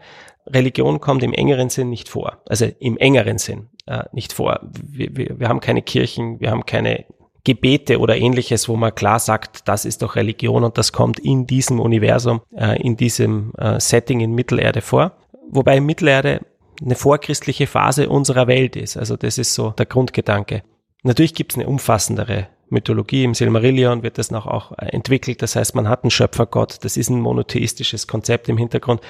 Religion 0.47 0.99
kommt 0.99 1.23
im 1.23 1.33
engeren 1.33 1.69
Sinn 1.69 1.89
nicht 1.89 2.09
vor. 2.09 2.41
Also 2.47 2.65
im 2.79 2.97
engeren 2.97 3.37
Sinn 3.37 3.69
äh, 3.85 4.03
nicht 4.11 4.33
vor. 4.33 4.59
Wir, 4.63 5.15
wir, 5.15 5.39
wir 5.39 5.49
haben 5.49 5.59
keine 5.59 5.81
Kirchen, 5.81 6.39
wir 6.39 6.51
haben 6.51 6.65
keine 6.65 7.05
Gebete 7.45 7.99
oder 7.99 8.17
ähnliches, 8.17 8.67
wo 8.67 8.75
man 8.75 8.93
klar 8.93 9.19
sagt, 9.19 9.69
das 9.69 9.85
ist 9.85 10.01
doch 10.01 10.15
Religion 10.17 10.65
und 10.65 10.77
das 10.77 10.91
kommt 10.91 11.19
in 11.19 11.47
diesem 11.47 11.79
Universum, 11.79 12.41
äh, 12.57 12.81
in 12.81 12.97
diesem 12.97 13.53
äh, 13.57 13.79
Setting 13.79 14.19
in 14.19 14.33
Mittelerde 14.33 14.81
vor. 14.81 15.13
Wobei 15.49 15.79
Mittelerde 15.79 16.41
eine 16.83 16.95
vorchristliche 16.95 17.67
Phase 17.67 18.09
unserer 18.09 18.47
Welt 18.47 18.75
ist. 18.75 18.97
Also 18.97 19.15
das 19.15 19.37
ist 19.37 19.53
so 19.53 19.69
der 19.69 19.85
Grundgedanke. 19.85 20.63
Natürlich 21.03 21.35
gibt 21.35 21.53
es 21.53 21.57
eine 21.57 21.67
umfassendere 21.67 22.47
Mythologie. 22.69 23.23
Im 23.23 23.33
Silmarillion 23.33 24.03
wird 24.03 24.17
das 24.17 24.31
noch 24.31 24.47
auch 24.47 24.71
äh, 24.73 24.87
entwickelt. 24.87 25.41
Das 25.41 25.55
heißt, 25.55 25.75
man 25.75 25.87
hat 25.87 26.03
einen 26.03 26.11
Schöpfergott. 26.11 26.83
Das 26.83 26.97
ist 26.97 27.09
ein 27.09 27.19
monotheistisches 27.19 28.07
Konzept 28.07 28.49
im 28.49 28.57
Hintergrund. 28.57 29.01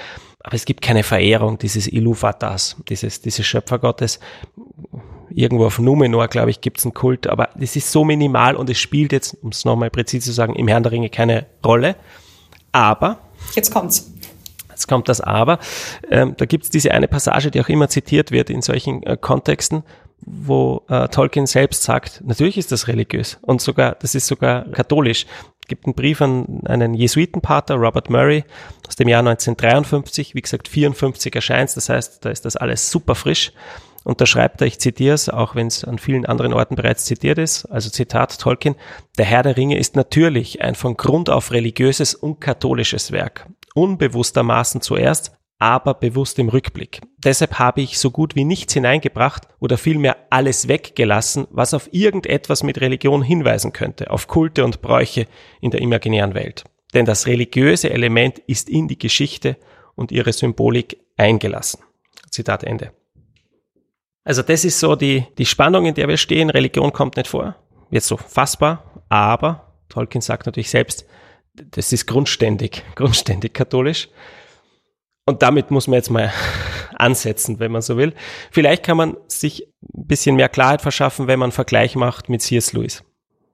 Aber 0.43 0.55
es 0.55 0.65
gibt 0.65 0.81
keine 0.81 1.03
Verehrung 1.03 1.57
dieses 1.57 1.87
Iluvatas, 1.87 2.75
dieses, 2.89 3.21
dieses 3.21 3.45
Schöpfergottes. 3.45 4.19
Irgendwo 5.29 5.65
auf 5.65 5.79
Numenor, 5.79 6.27
glaube 6.27 6.51
ich, 6.51 6.61
gibt 6.61 6.77
es 6.77 6.85
einen 6.85 6.93
Kult. 6.93 7.27
Aber 7.27 7.49
das 7.55 7.75
ist 7.75 7.91
so 7.91 8.03
minimal 8.03 8.55
und 8.55 8.69
es 8.69 8.79
spielt 8.79 9.11
jetzt, 9.11 9.37
um 9.41 9.49
es 9.49 9.65
nochmal 9.65 9.89
präzise 9.89 10.25
zu 10.25 10.31
sagen, 10.31 10.55
im 10.55 10.67
Herrn 10.67 10.83
der 10.83 10.91
Ringe 10.91 11.09
keine 11.09 11.47
Rolle. 11.65 11.95
Aber. 12.71 13.19
Jetzt 13.53 13.73
kommt's. 13.73 14.11
Jetzt 14.69 14.87
kommt 14.87 15.07
das 15.07 15.21
Aber. 15.21 15.59
Ähm, 16.11 16.35
da 16.37 16.45
gibt 16.45 16.65
es 16.65 16.69
diese 16.69 16.91
eine 16.91 17.07
Passage, 17.07 17.49
die 17.49 17.61
auch 17.61 17.69
immer 17.69 17.87
zitiert 17.87 18.31
wird 18.31 18.49
in 18.49 18.61
solchen 18.61 19.03
äh, 19.03 19.15
Kontexten 19.19 19.83
wo 20.25 20.83
äh, 20.89 21.07
Tolkien 21.07 21.45
selbst 21.45 21.83
sagt, 21.83 22.21
natürlich 22.25 22.57
ist 22.57 22.71
das 22.71 22.87
religiös 22.87 23.37
und 23.41 23.61
sogar, 23.61 23.95
das 23.95 24.15
ist 24.15 24.27
sogar 24.27 24.65
katholisch. 24.71 25.25
Es 25.61 25.67
gibt 25.67 25.85
einen 25.85 25.95
Brief 25.95 26.21
an 26.21 26.61
einen 26.65 26.93
Jesuitenpater, 26.93 27.75
Robert 27.75 28.09
Murray, 28.09 28.43
aus 28.87 28.95
dem 28.95 29.07
Jahr 29.07 29.19
1953, 29.19 30.35
wie 30.35 30.41
gesagt 30.41 30.67
54 30.67 31.35
erscheint, 31.35 31.75
das 31.75 31.89
heißt, 31.89 32.25
da 32.25 32.29
ist 32.29 32.45
das 32.45 32.55
alles 32.55 32.89
super 32.89 33.15
frisch. 33.15 33.51
Und 34.03 34.21
da 34.21 34.27
schreibt 34.27 34.61
er, 34.61 34.67
ich 34.67 34.79
zitiere 34.79 35.15
es, 35.15 35.29
auch 35.29 35.55
wenn 35.55 35.65
es 35.65 35.83
an 35.83 35.97
vielen 35.97 36.27
anderen 36.27 36.53
Orten 36.53 36.75
bereits 36.75 37.05
zitiert 37.05 37.39
ist, 37.39 37.65
also 37.65 37.89
Zitat 37.89 38.39
Tolkien, 38.39 38.75
der 39.17 39.25
Herr 39.25 39.41
der 39.41 39.57
Ringe 39.57 39.79
ist 39.79 39.95
natürlich 39.95 40.61
ein 40.61 40.75
von 40.75 40.95
Grund 40.95 41.31
auf 41.31 41.51
religiöses 41.51 42.13
und 42.13 42.39
katholisches 42.39 43.11
Werk. 43.11 43.47
Unbewusstermaßen 43.73 44.81
zuerst, 44.81 45.34
aber 45.59 45.93
bewusst 45.93 46.37
im 46.39 46.49
Rückblick. 46.49 47.01
Deshalb 47.17 47.59
habe 47.59 47.81
ich 47.81 47.97
so 47.97 48.11
gut 48.11 48.35
wie 48.35 48.43
nichts 48.43 48.73
hineingebracht 48.73 49.47
oder 49.59 49.77
vielmehr 49.77 50.17
alles 50.29 50.67
weggelassen, 50.67 51.47
was 51.49 51.73
auf 51.73 51.89
irgendetwas 51.93 52.63
mit 52.63 52.81
Religion 52.81 53.21
hinweisen 53.21 53.73
könnte, 53.73 54.11
auf 54.11 54.27
Kulte 54.27 54.65
und 54.65 54.81
Bräuche 54.81 55.27
in 55.61 55.71
der 55.71 55.81
imaginären 55.81 56.33
Welt. 56.33 56.65
Denn 56.93 57.05
das 57.05 57.27
religiöse 57.27 57.89
Element 57.89 58.39
ist 58.39 58.69
in 58.69 58.87
die 58.87 58.99
Geschichte 58.99 59.57
und 59.95 60.11
ihre 60.11 60.33
Symbolik 60.33 60.97
eingelassen. 61.17 61.83
Zitat 62.29 62.63
Ende. 62.63 62.91
Also 64.23 64.41
das 64.41 64.65
ist 64.65 64.79
so 64.79 64.95
die, 64.95 65.25
die 65.37 65.45
Spannung, 65.45 65.85
in 65.85 65.93
der 65.93 66.07
wir 66.07 66.17
stehen. 66.17 66.49
Religion 66.49 66.91
kommt 66.91 67.15
nicht 67.15 67.27
vor. 67.27 67.55
Jetzt 67.91 68.07
so 68.07 68.17
fassbar, 68.17 69.03
aber 69.07 69.73
Tolkien 69.87 70.21
sagt 70.21 70.47
natürlich 70.47 70.69
selbst, 70.69 71.05
das 71.53 71.93
ist 71.93 72.07
grundständig, 72.07 72.83
grundständig 72.95 73.53
katholisch. 73.53 74.09
Und 75.25 75.41
damit 75.41 75.71
muss 75.71 75.87
man 75.87 75.95
jetzt 75.95 76.11
mal 76.11 76.31
ansetzen, 76.95 77.59
wenn 77.59 77.71
man 77.71 77.81
so 77.81 77.97
will. 77.97 78.13
Vielleicht 78.51 78.83
kann 78.83 78.97
man 78.97 79.17
sich 79.27 79.67
ein 79.95 80.07
bisschen 80.07 80.35
mehr 80.35 80.49
Klarheit 80.49 80.81
verschaffen, 80.81 81.27
wenn 81.27 81.39
man 81.39 81.47
einen 81.47 81.51
Vergleich 81.51 81.95
macht 81.95 82.29
mit 82.29 82.41
C.S. 82.41 82.73
Lewis. 82.73 83.03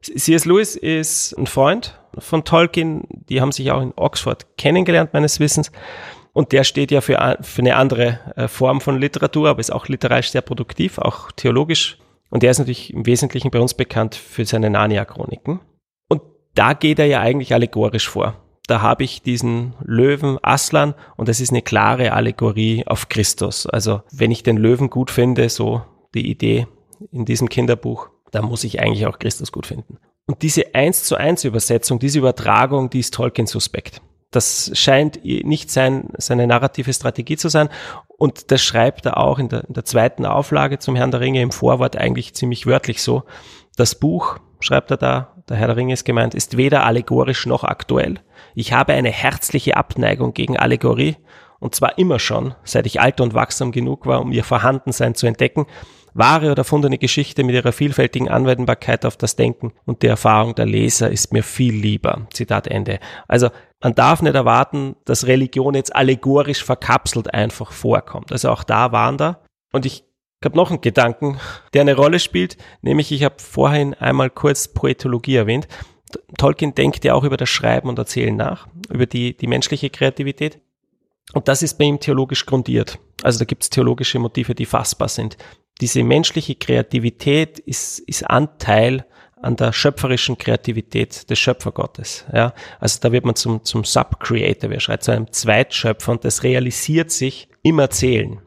C.S. 0.01 0.45
Lewis 0.45 0.75
ist 0.75 1.33
ein 1.37 1.47
Freund 1.47 1.99
von 2.17 2.43
Tolkien. 2.43 3.03
Die 3.29 3.39
haben 3.39 3.51
sich 3.51 3.71
auch 3.71 3.81
in 3.81 3.93
Oxford 3.95 4.57
kennengelernt, 4.57 5.13
meines 5.13 5.39
Wissens. 5.39 5.71
Und 6.33 6.51
der 6.51 6.63
steht 6.63 6.91
ja 6.91 7.01
für, 7.01 7.37
für 7.41 7.61
eine 7.61 7.75
andere 7.75 8.19
äh, 8.35 8.47
Form 8.47 8.81
von 8.81 8.99
Literatur, 8.99 9.49
aber 9.49 9.59
ist 9.59 9.71
auch 9.71 9.87
literarisch 9.87 10.31
sehr 10.31 10.41
produktiv, 10.41 10.97
auch 10.97 11.31
theologisch. 11.31 11.97
Und 12.29 12.43
der 12.43 12.51
ist 12.51 12.59
natürlich 12.59 12.93
im 12.93 13.05
Wesentlichen 13.05 13.51
bei 13.51 13.59
uns 13.59 13.73
bekannt 13.73 14.15
für 14.15 14.45
seine 14.45 14.69
Narnia-Chroniken. 14.69 15.59
Und 16.07 16.21
da 16.55 16.73
geht 16.73 16.99
er 16.99 17.05
ja 17.05 17.19
eigentlich 17.19 17.53
allegorisch 17.53 18.07
vor 18.07 18.35
da 18.71 18.81
habe 18.81 19.03
ich 19.03 19.21
diesen 19.21 19.73
Löwen 19.83 20.37
Aslan 20.41 20.95
und 21.17 21.27
das 21.27 21.41
ist 21.41 21.49
eine 21.49 21.61
klare 21.61 22.13
Allegorie 22.13 22.87
auf 22.87 23.09
Christus. 23.09 23.67
Also 23.67 24.01
wenn 24.13 24.31
ich 24.31 24.43
den 24.43 24.55
Löwen 24.55 24.89
gut 24.89 25.11
finde, 25.11 25.49
so 25.49 25.81
die 26.13 26.31
Idee 26.31 26.67
in 27.11 27.25
diesem 27.25 27.49
Kinderbuch, 27.49 28.07
dann 28.31 28.45
muss 28.45 28.63
ich 28.63 28.79
eigentlich 28.79 29.05
auch 29.07 29.19
Christus 29.19 29.51
gut 29.51 29.67
finden. 29.67 29.97
Und 30.25 30.41
diese 30.41 30.73
eins 30.73 31.03
zu 31.03 31.17
eins 31.17 31.43
Übersetzung, 31.43 31.99
diese 31.99 32.19
Übertragung, 32.19 32.89
die 32.89 32.99
ist 32.99 33.13
Tolkien 33.13 33.45
suspekt. 33.45 34.01
Das 34.29 34.71
scheint 34.73 35.21
nicht 35.25 35.69
sein, 35.69 36.05
seine 36.17 36.47
narrative 36.47 36.93
Strategie 36.93 37.35
zu 37.35 37.49
sein. 37.49 37.67
Und 38.07 38.51
das 38.51 38.63
schreibt 38.63 39.05
er 39.05 39.17
auch 39.17 39.37
in 39.37 39.49
der, 39.49 39.65
in 39.67 39.73
der 39.73 39.83
zweiten 39.83 40.25
Auflage 40.25 40.79
zum 40.79 40.95
Herrn 40.95 41.11
der 41.11 41.19
Ringe 41.19 41.41
im 41.41 41.51
Vorwort 41.51 41.97
eigentlich 41.97 42.35
ziemlich 42.35 42.65
wörtlich 42.67 43.01
so. 43.03 43.23
Das 43.75 43.95
Buch, 43.95 44.37
schreibt 44.61 44.91
er 44.91 44.97
da, 44.97 45.35
der 45.49 45.57
Herr 45.57 45.67
der 45.67 45.75
Ringe 45.75 45.91
ist 45.91 46.05
gemeint, 46.05 46.35
ist 46.35 46.55
weder 46.55 46.85
allegorisch 46.85 47.45
noch 47.45 47.65
aktuell. 47.65 48.21
Ich 48.55 48.73
habe 48.73 48.93
eine 48.93 49.09
herzliche 49.09 49.77
Abneigung 49.77 50.33
gegen 50.33 50.57
Allegorie, 50.57 51.17
und 51.59 51.75
zwar 51.75 51.97
immer 51.97 52.17
schon, 52.17 52.55
seit 52.63 52.87
ich 52.87 52.99
alt 52.99 53.21
und 53.21 53.35
wachsam 53.35 53.71
genug 53.71 54.07
war, 54.07 54.21
um 54.21 54.31
ihr 54.31 54.43
Vorhandensein 54.43 55.13
zu 55.13 55.27
entdecken, 55.27 55.67
Wahre 56.13 56.51
oder 56.51 56.61
erfundene 56.61 56.97
Geschichte 56.97 57.43
mit 57.43 57.55
ihrer 57.55 57.71
vielfältigen 57.71 58.29
Anwendbarkeit 58.29 59.05
auf 59.05 59.15
das 59.15 59.35
Denken 59.35 59.71
und 59.85 60.01
die 60.01 60.07
Erfahrung 60.07 60.55
der 60.55 60.65
Leser 60.65 61.09
ist 61.09 61.31
mir 61.31 61.43
viel 61.43 61.73
lieber. 61.73 62.27
Zitat 62.33 62.67
Ende. 62.67 62.99
Also 63.27 63.49
man 63.81 63.95
darf 63.95 64.21
nicht 64.21 64.35
erwarten, 64.35 64.95
dass 65.05 65.27
Religion 65.27 65.73
jetzt 65.73 65.95
allegorisch 65.95 66.63
verkapselt 66.63 67.33
einfach 67.33 67.71
vorkommt. 67.71 68.31
Also 68.31 68.49
auch 68.49 68.63
da 68.63 68.91
waren 68.91 69.17
da. 69.17 69.41
Und 69.71 69.85
ich 69.85 70.03
habe 70.43 70.57
noch 70.57 70.71
einen 70.71 70.81
Gedanken, 70.81 71.39
der 71.73 71.81
eine 71.81 71.95
Rolle 71.95 72.19
spielt, 72.19 72.57
nämlich 72.81 73.11
ich 73.11 73.23
habe 73.23 73.35
vorhin 73.37 73.93
einmal 73.93 74.29
kurz 74.29 74.67
Poetologie 74.67 75.35
erwähnt. 75.35 75.67
Tolkien 76.37 76.75
denkt 76.75 77.03
ja 77.05 77.13
auch 77.13 77.23
über 77.23 77.37
das 77.37 77.49
Schreiben 77.49 77.89
und 77.89 77.97
Erzählen 77.99 78.35
nach, 78.35 78.67
über 78.89 79.05
die, 79.05 79.35
die 79.35 79.47
menschliche 79.47 79.89
Kreativität. 79.89 80.59
Und 81.33 81.47
das 81.47 81.63
ist 81.63 81.77
bei 81.77 81.85
ihm 81.85 81.99
theologisch 81.99 82.45
grundiert. 82.45 82.99
Also 83.23 83.39
da 83.39 83.45
gibt 83.45 83.63
es 83.63 83.69
theologische 83.69 84.19
Motive, 84.19 84.55
die 84.55 84.65
fassbar 84.65 85.07
sind. 85.07 85.37
Diese 85.79 86.03
menschliche 86.03 86.55
Kreativität 86.55 87.59
ist, 87.59 87.99
ist 87.99 88.29
Anteil 88.29 89.05
an 89.41 89.55
der 89.55 89.73
schöpferischen 89.73 90.37
Kreativität 90.37 91.29
des 91.29 91.39
Schöpfergottes. 91.39 92.25
Ja? 92.33 92.53
Also 92.79 92.99
da 93.01 93.11
wird 93.11 93.25
man 93.25 93.35
zum, 93.35 93.63
zum 93.63 93.83
Sub-Creator, 93.83 94.69
wer 94.69 94.79
schreibt, 94.79 95.03
zu 95.03 95.11
einem 95.11 95.31
Zweitschöpfer 95.31 96.11
und 96.11 96.25
das 96.25 96.43
realisiert 96.43 97.11
sich 97.11 97.49
im 97.63 97.79
Erzählen. 97.79 98.39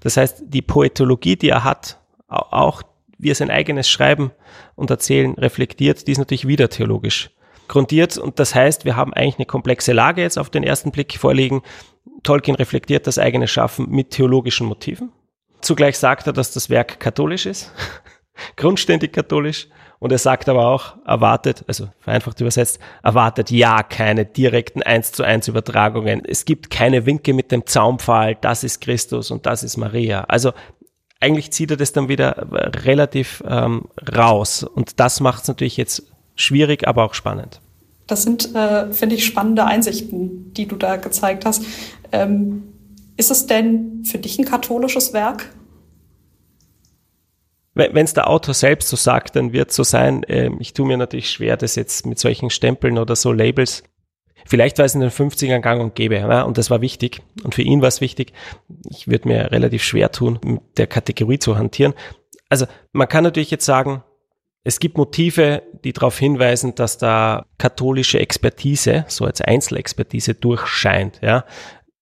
Das 0.00 0.16
heißt, 0.16 0.44
die 0.46 0.62
Poetologie, 0.62 1.36
die 1.36 1.48
er 1.48 1.64
hat, 1.64 2.00
auch 2.28 2.82
wie 3.18 3.30
er 3.30 3.34
sein 3.34 3.50
eigenes 3.50 3.88
Schreiben 3.88 4.30
und 4.74 4.90
Erzählen 4.90 5.34
reflektiert, 5.34 6.06
die 6.06 6.12
ist 6.12 6.18
natürlich 6.18 6.46
wieder 6.46 6.68
theologisch 6.68 7.30
grundiert. 7.68 8.18
Und 8.18 8.38
das 8.38 8.54
heißt, 8.54 8.84
wir 8.84 8.96
haben 8.96 9.14
eigentlich 9.14 9.36
eine 9.36 9.46
komplexe 9.46 9.92
Lage 9.92 10.22
jetzt 10.22 10.38
auf 10.38 10.50
den 10.50 10.62
ersten 10.62 10.90
Blick 10.90 11.18
vorliegen. 11.18 11.62
Tolkien 12.22 12.56
reflektiert 12.56 13.06
das 13.06 13.18
eigene 13.18 13.48
Schaffen 13.48 13.90
mit 13.90 14.10
theologischen 14.10 14.66
Motiven. 14.66 15.12
Zugleich 15.60 15.98
sagt 15.98 16.26
er, 16.26 16.32
dass 16.32 16.52
das 16.52 16.70
Werk 16.70 17.00
katholisch 17.00 17.46
ist, 17.46 17.72
grundständig 18.56 19.12
katholisch. 19.12 19.68
Und 19.98 20.12
er 20.12 20.18
sagt 20.18 20.48
aber 20.50 20.66
auch, 20.66 20.96
erwartet, 21.06 21.64
also 21.66 21.88
vereinfacht 22.00 22.38
übersetzt, 22.40 22.78
erwartet 23.02 23.50
ja 23.50 23.82
keine 23.82 24.26
direkten 24.26 24.82
eins 24.82 25.10
zu 25.12 25.22
eins 25.22 25.48
Übertragungen. 25.48 26.22
Es 26.24 26.44
gibt 26.44 26.68
keine 26.68 27.06
Winke 27.06 27.32
mit 27.32 27.50
dem 27.50 27.64
Zaunpfahl, 27.64 28.34
das 28.34 28.62
ist 28.62 28.82
Christus 28.82 29.30
und 29.30 29.46
das 29.46 29.62
ist 29.62 29.78
Maria. 29.78 30.24
Also 30.24 30.52
eigentlich 31.20 31.50
zieht 31.52 31.70
er 31.70 31.76
das 31.76 31.92
dann 31.92 32.08
wieder 32.08 32.46
relativ 32.84 33.42
ähm, 33.46 33.84
raus. 34.16 34.62
Und 34.62 35.00
das 35.00 35.20
macht 35.20 35.42
es 35.42 35.48
natürlich 35.48 35.76
jetzt 35.76 36.04
schwierig, 36.34 36.86
aber 36.86 37.04
auch 37.04 37.14
spannend. 37.14 37.60
Das 38.06 38.22
sind, 38.22 38.54
äh, 38.54 38.92
finde 38.92 39.16
ich, 39.16 39.24
spannende 39.24 39.64
Einsichten, 39.64 40.52
die 40.52 40.66
du 40.66 40.76
da 40.76 40.96
gezeigt 40.96 41.44
hast. 41.44 41.64
Ähm, 42.12 42.62
ist 43.16 43.30
es 43.30 43.46
denn 43.46 44.04
für 44.04 44.18
dich 44.18 44.38
ein 44.38 44.44
katholisches 44.44 45.12
Werk? 45.12 45.50
Wenn 47.74 48.04
es 48.04 48.14
der 48.14 48.30
Autor 48.30 48.54
selbst 48.54 48.88
so 48.88 48.96
sagt, 48.96 49.36
dann 49.36 49.52
wird 49.52 49.70
es 49.70 49.76
so 49.76 49.82
sein. 49.82 50.24
Ähm, 50.28 50.56
ich 50.60 50.72
tue 50.72 50.86
mir 50.86 50.96
natürlich 50.96 51.30
schwer, 51.30 51.56
das 51.56 51.74
jetzt 51.74 52.06
mit 52.06 52.18
solchen 52.18 52.48
Stempeln 52.48 52.96
oder 52.96 53.16
so 53.16 53.32
Labels. 53.32 53.82
Vielleicht 54.46 54.78
war 54.78 54.84
es 54.84 54.94
in 54.94 55.00
den 55.00 55.10
50ern 55.10 55.60
gang 55.60 55.80
und 55.80 55.94
gäbe, 55.94 56.16
ja, 56.16 56.42
und 56.42 56.58
das 56.58 56.70
war 56.70 56.80
wichtig. 56.80 57.20
Und 57.42 57.54
für 57.54 57.62
ihn 57.62 57.80
war 57.80 57.88
es 57.88 58.00
wichtig. 58.00 58.32
Ich 58.88 59.08
würde 59.08 59.28
mir 59.28 59.50
relativ 59.50 59.82
schwer 59.82 60.12
tun, 60.12 60.38
mit 60.44 60.60
der 60.78 60.86
Kategorie 60.86 61.38
zu 61.38 61.56
hantieren. 61.56 61.94
Also 62.48 62.66
man 62.92 63.08
kann 63.08 63.24
natürlich 63.24 63.50
jetzt 63.50 63.66
sagen, 63.66 64.02
es 64.62 64.80
gibt 64.80 64.98
Motive, 64.98 65.62
die 65.84 65.92
darauf 65.92 66.18
hinweisen, 66.18 66.74
dass 66.74 66.98
da 66.98 67.46
katholische 67.58 68.18
Expertise, 68.18 69.04
so 69.08 69.24
als 69.24 69.40
Einzelexpertise 69.40 70.34
durchscheint, 70.34 71.20
ja. 71.22 71.44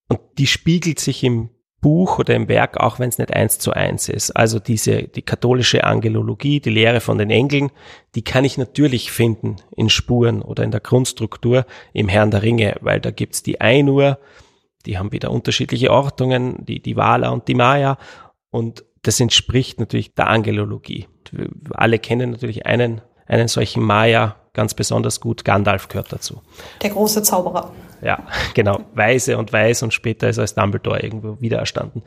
Und 0.09 0.21
die 0.39 0.47
spiegelt 0.47 1.01
sich 1.01 1.25
im 1.25 1.51
Buch 1.85 2.19
oder 2.19 2.35
im 2.35 2.49
Werk, 2.49 2.79
auch 2.79 2.99
wenn 2.99 3.11
es 3.11 3.19
nicht 3.19 3.35
eins 3.35 3.59
zu 3.59 3.73
eins 3.73 4.09
ist. 4.09 4.31
Also 4.31 4.59
diese, 4.59 5.03
die 5.03 5.21
katholische 5.21 5.85
Angelologie, 5.85 6.59
die 6.59 6.71
Lehre 6.71 7.01
von 7.01 7.19
den 7.19 7.29
Engeln, 7.29 7.71
die 8.15 8.25
kann 8.25 8.47
ich 8.47 8.57
natürlich 8.57 9.13
finden 9.13 9.57
in 9.77 9.91
Spuren 9.91 10.41
oder 10.41 10.65
in 10.65 10.71
der 10.71 10.81
Grundstruktur 10.81 11.67
im 11.93 12.09
Herrn 12.09 12.31
der 12.31 12.43
Ringe, 12.43 12.77
weil 12.81 13.03
da 13.03 13.11
gibt's 13.11 13.43
die 13.43 13.61
Einur, 13.61 14.19
die 14.87 14.97
haben 14.97 15.13
wieder 15.13 15.31
unterschiedliche 15.31 15.91
Ortungen, 15.91 16.65
die, 16.65 16.81
die 16.81 16.97
Wala 16.97 17.29
und 17.29 17.49
die 17.49 17.55
Maya 17.55 17.99
und 18.51 18.83
das 19.03 19.21
entspricht 19.21 19.79
natürlich 19.79 20.15
der 20.15 20.29
Angelologie. 20.29 21.07
Alle 21.73 21.99
kennen 21.99 22.31
natürlich 22.31 22.65
einen, 22.65 23.03
einen 23.27 23.49
solchen 23.49 23.83
Maya 23.83 24.37
ganz 24.53 24.75
besonders 24.75 25.21
gut. 25.21 25.45
Gandalf 25.45 25.89
gehört 25.89 26.13
dazu. 26.13 26.41
Der 26.83 26.91
große 26.91 27.23
Zauberer. 27.23 27.73
Ja, 28.03 28.27
genau. 28.55 28.81
Weise 28.95 29.37
und 29.39 29.53
weiß 29.53 29.83
und 29.83 29.93
später 29.93 30.29
ist 30.29 30.39
er 30.39 30.43
als 30.43 30.55
Dumbledore 30.55 31.01
irgendwo 31.01 31.41
wiedererstanden. 31.41 32.03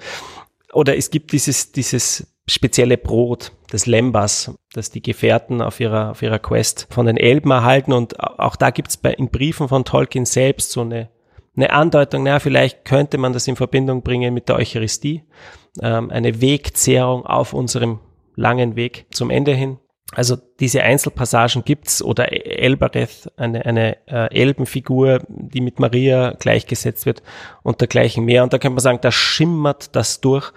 Oder 0.74 0.98
es 0.98 1.12
gibt 1.12 1.32
dieses, 1.32 1.72
dieses 1.72 2.28
spezielle 2.48 2.98
Brot 2.98 3.52
des 3.72 3.86
Lembas, 3.86 4.54
das 4.74 4.92
die 4.92 5.02
Gefährten 5.02 5.62
auf 5.62 5.80
ihrer, 5.80 6.12
auf 6.12 6.22
ihrer 6.22 6.40
Quest 6.40 6.88
von 6.90 7.06
den 7.06 7.18
Elben 7.18 7.52
erhalten. 7.52 7.94
Und 7.94 8.20
auch 8.20 8.56
da 8.56 8.70
gibt 8.70 8.90
es 8.90 8.96
in 9.18 9.30
Briefen 9.30 9.68
von 9.68 9.86
Tolkien 9.86 10.26
selbst 10.26 10.72
so 10.72 10.82
eine, 10.82 11.10
eine 11.56 11.72
Andeutung, 11.72 12.24
naja, 12.24 12.40
vielleicht 12.40 12.86
könnte 12.86 13.18
man 13.18 13.34
das 13.34 13.48
in 13.48 13.56
Verbindung 13.56 14.04
bringen 14.04 14.34
mit 14.34 14.48
der 14.48 14.58
Eucharistie 14.58 15.24
ähm, 15.82 16.12
eine 16.12 16.42
Wegzehrung 16.42 17.26
auf 17.26 17.54
unserem 17.54 18.00
langen 18.36 18.76
Weg 18.76 19.08
zum 19.12 19.30
Ende 19.30 19.54
hin. 19.54 19.80
Also 20.14 20.38
diese 20.60 20.84
Einzelpassagen 20.84 21.66
gibt's 21.66 22.02
oder 22.02 22.32
Elbereth, 22.32 23.32
eine, 23.36 23.66
eine 23.66 23.98
äh, 24.08 24.34
Elbenfigur, 24.34 25.22
die 25.28 25.60
mit 25.60 25.80
Maria 25.80 26.32
gleichgesetzt 26.40 27.06
wird 27.06 27.22
und 27.62 27.82
dergleichen 27.82 28.24
mehr. 28.24 28.44
Und 28.44 28.54
da 28.54 28.58
kann 28.58 28.72
man 28.72 28.80
sagen, 28.80 29.00
da 29.02 29.12
schimmert 29.12 29.96
das 29.96 30.22
durch, 30.22 30.54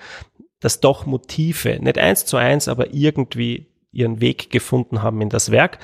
dass 0.60 0.80
doch 0.80 1.04
Motive, 1.06 1.78
nicht 1.80 1.98
eins 1.98 2.26
zu 2.26 2.36
eins, 2.36 2.68
aber 2.68 2.94
irgendwie 2.94 3.66
ihren 3.92 4.20
Weg 4.20 4.50
gefunden 4.50 5.02
haben 5.02 5.20
in 5.20 5.30
das 5.30 5.50
Werk. 5.50 5.78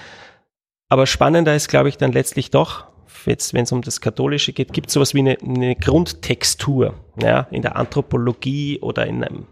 Aber 0.88 1.06
spannender 1.06 1.56
ist, 1.56 1.68
glaube 1.68 1.88
ich, 1.88 1.96
dann 1.96 2.12
letztlich 2.12 2.50
doch, 2.50 2.86
jetzt, 3.24 3.54
wenn 3.54 3.64
es 3.64 3.72
um 3.72 3.82
das 3.82 4.00
Katholische 4.00 4.52
geht, 4.52 4.72
gibt 4.72 4.88
es 4.88 4.94
sowas 4.94 5.14
wie 5.14 5.20
eine, 5.20 5.38
eine 5.42 5.74
Grundtextur, 5.74 6.94
ja, 7.20 7.48
in 7.50 7.62
der 7.62 7.76
Anthropologie 7.76 8.78
oder 8.80 9.06
in 9.06 9.24
einem, 9.24 9.46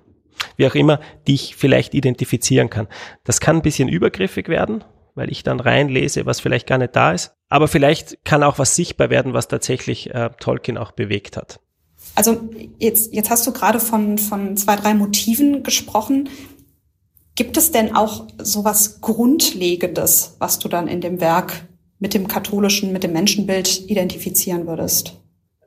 wie 0.57 0.67
auch 0.67 0.75
immer, 0.75 1.01
die 1.27 1.35
ich 1.35 1.57
vielleicht 1.57 1.95
identifizieren 1.95 2.71
kann. 2.71 2.89
Das 3.25 3.41
kann 3.41 3.57
ein 3.57 3.63
bisschen 3.63 3.89
übergriffig 3.89 4.49
werden, 4.49 4.85
weil 5.15 5.31
ich 5.31 5.43
dann 5.43 5.61
reinlese, 5.61 6.27
was 6.27 6.41
vielleicht 6.41 6.67
gar 6.67 6.79
nicht 6.79 6.97
da 6.97 7.13
ist. 7.13 7.35
Aber 7.49 7.69
vielleicht 7.69 8.25
kann 8.25 8.43
auch 8.43 8.59
was 8.59 8.77
sichtbar 8.77 9.11
werden, 9.11 9.33
was 9.33 9.49
tatsächlich 9.49 10.15
äh, 10.15 10.31
Tolkien 10.41 10.79
auch 10.79 10.93
bewegt 10.93 11.37
hat. 11.37 11.61
Also 12.15 12.41
jetzt, 12.79 13.13
jetzt 13.13 13.31
hast 13.31 13.47
du 13.47 13.53
gerade 13.53 13.81
von, 13.81 14.19
von 14.19 14.57
zwei, 14.57 14.77
drei 14.77 14.95
Motiven 14.95 15.63
gesprochen. 15.63 16.29
Gibt 17.35 17.57
es 17.57 17.73
denn 17.73 17.97
auch 17.97 18.29
sowas 18.39 19.01
Grundlegendes, 19.01 20.37
was 20.39 20.59
du 20.61 20.69
dann 20.69 20.87
in 20.87 21.01
dem 21.01 21.21
Werk 21.21 21.67
mit 21.99 22.15
dem 22.15 22.29
katholischen, 22.29 22.93
mit 22.93 23.03
dem 23.03 23.13
Menschenbild 23.13 23.89
identifizieren 23.89 24.67
würdest? 24.67 25.21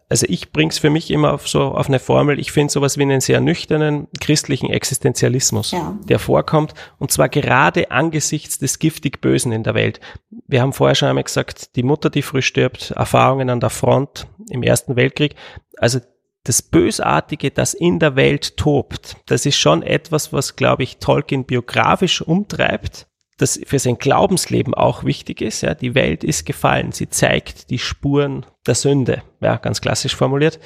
Also 0.10 0.26
ich 0.30 0.54
bringe 0.54 0.72
es 0.72 0.80
für 0.80 0.90
mich 0.90 1.12
immer 1.12 1.34
auf 1.34 1.48
so 1.48 1.64
auf 1.64 1.88
eine 1.88 2.00
Formel. 2.00 2.40
Ich 2.40 2.52
finde 2.52 2.72
sowas 2.72 2.98
wie 2.98 3.02
einen 3.02 3.20
sehr 3.20 3.42
nüchternen 3.42 4.08
christlichen 4.22 4.70
Existenzialismus, 4.70 5.72
ja. 5.72 5.98
der 6.08 6.20
vorkommt 6.20 6.74
und 6.98 7.12
zwar 7.12 7.28
gerade 7.28 7.92
angesichts 7.92 8.58
des 8.58 8.80
giftig 8.80 9.20
Bösen 9.20 9.52
in 9.52 9.64
der 9.64 9.74
Welt. 9.74 10.00
Wir 10.48 10.62
haben 10.62 10.74
vorher 10.74 10.96
schon 10.96 11.10
einmal 11.10 11.26
gesagt, 11.26 11.76
die 11.76 11.84
Mutter, 11.84 12.10
die 12.10 12.22
früh 12.22 12.42
stirbt, 12.42 12.92
Erfahrungen 12.92 13.50
an 13.50 13.60
der 13.60 13.70
Front 13.70 14.28
im 14.50 14.64
Ersten 14.64 14.96
Weltkrieg. 14.96 15.36
Also 15.78 16.00
das 16.44 16.62
Bösartige, 16.62 17.52
das 17.52 17.74
in 17.74 18.00
der 18.00 18.16
Welt 18.16 18.56
tobt, 18.56 19.18
das 19.26 19.46
ist 19.46 19.58
schon 19.58 19.84
etwas, 19.84 20.32
was, 20.32 20.56
glaube 20.56 20.84
ich, 20.84 20.98
Tolkien 20.98 21.44
biografisch 21.44 22.22
umtreibt 22.22 23.07
das 23.38 23.60
für 23.66 23.80
sein 23.80 23.98
Glaubensleben 23.98 24.74
auch 24.74 25.04
wichtig 25.04 25.42
ist. 25.42 25.62
Ja, 25.62 25.76
die 25.76 25.96
Welt 25.96 26.24
ist 26.24 26.46
gefallen. 26.46 26.92
Sie 26.92 27.10
zeigt 27.10 27.70
die 27.70 27.80
Spuren 27.80 28.46
der 28.66 28.76
Sünde. 28.76 29.22
Ja, 29.42 29.58
ganz 29.58 29.80
klassisch 29.80 30.16
formuliert. 30.16 30.60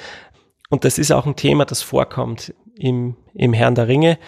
Und 0.70 0.84
das 0.84 0.98
ist 0.98 1.12
auch 1.12 1.26
ein 1.26 1.36
Thema, 1.36 1.66
das 1.66 1.82
vorkommt 1.82 2.54
im, 2.74 3.16
im 3.34 3.52
Herrn 3.52 3.74
der 3.74 3.88
Ringe. 3.88 4.18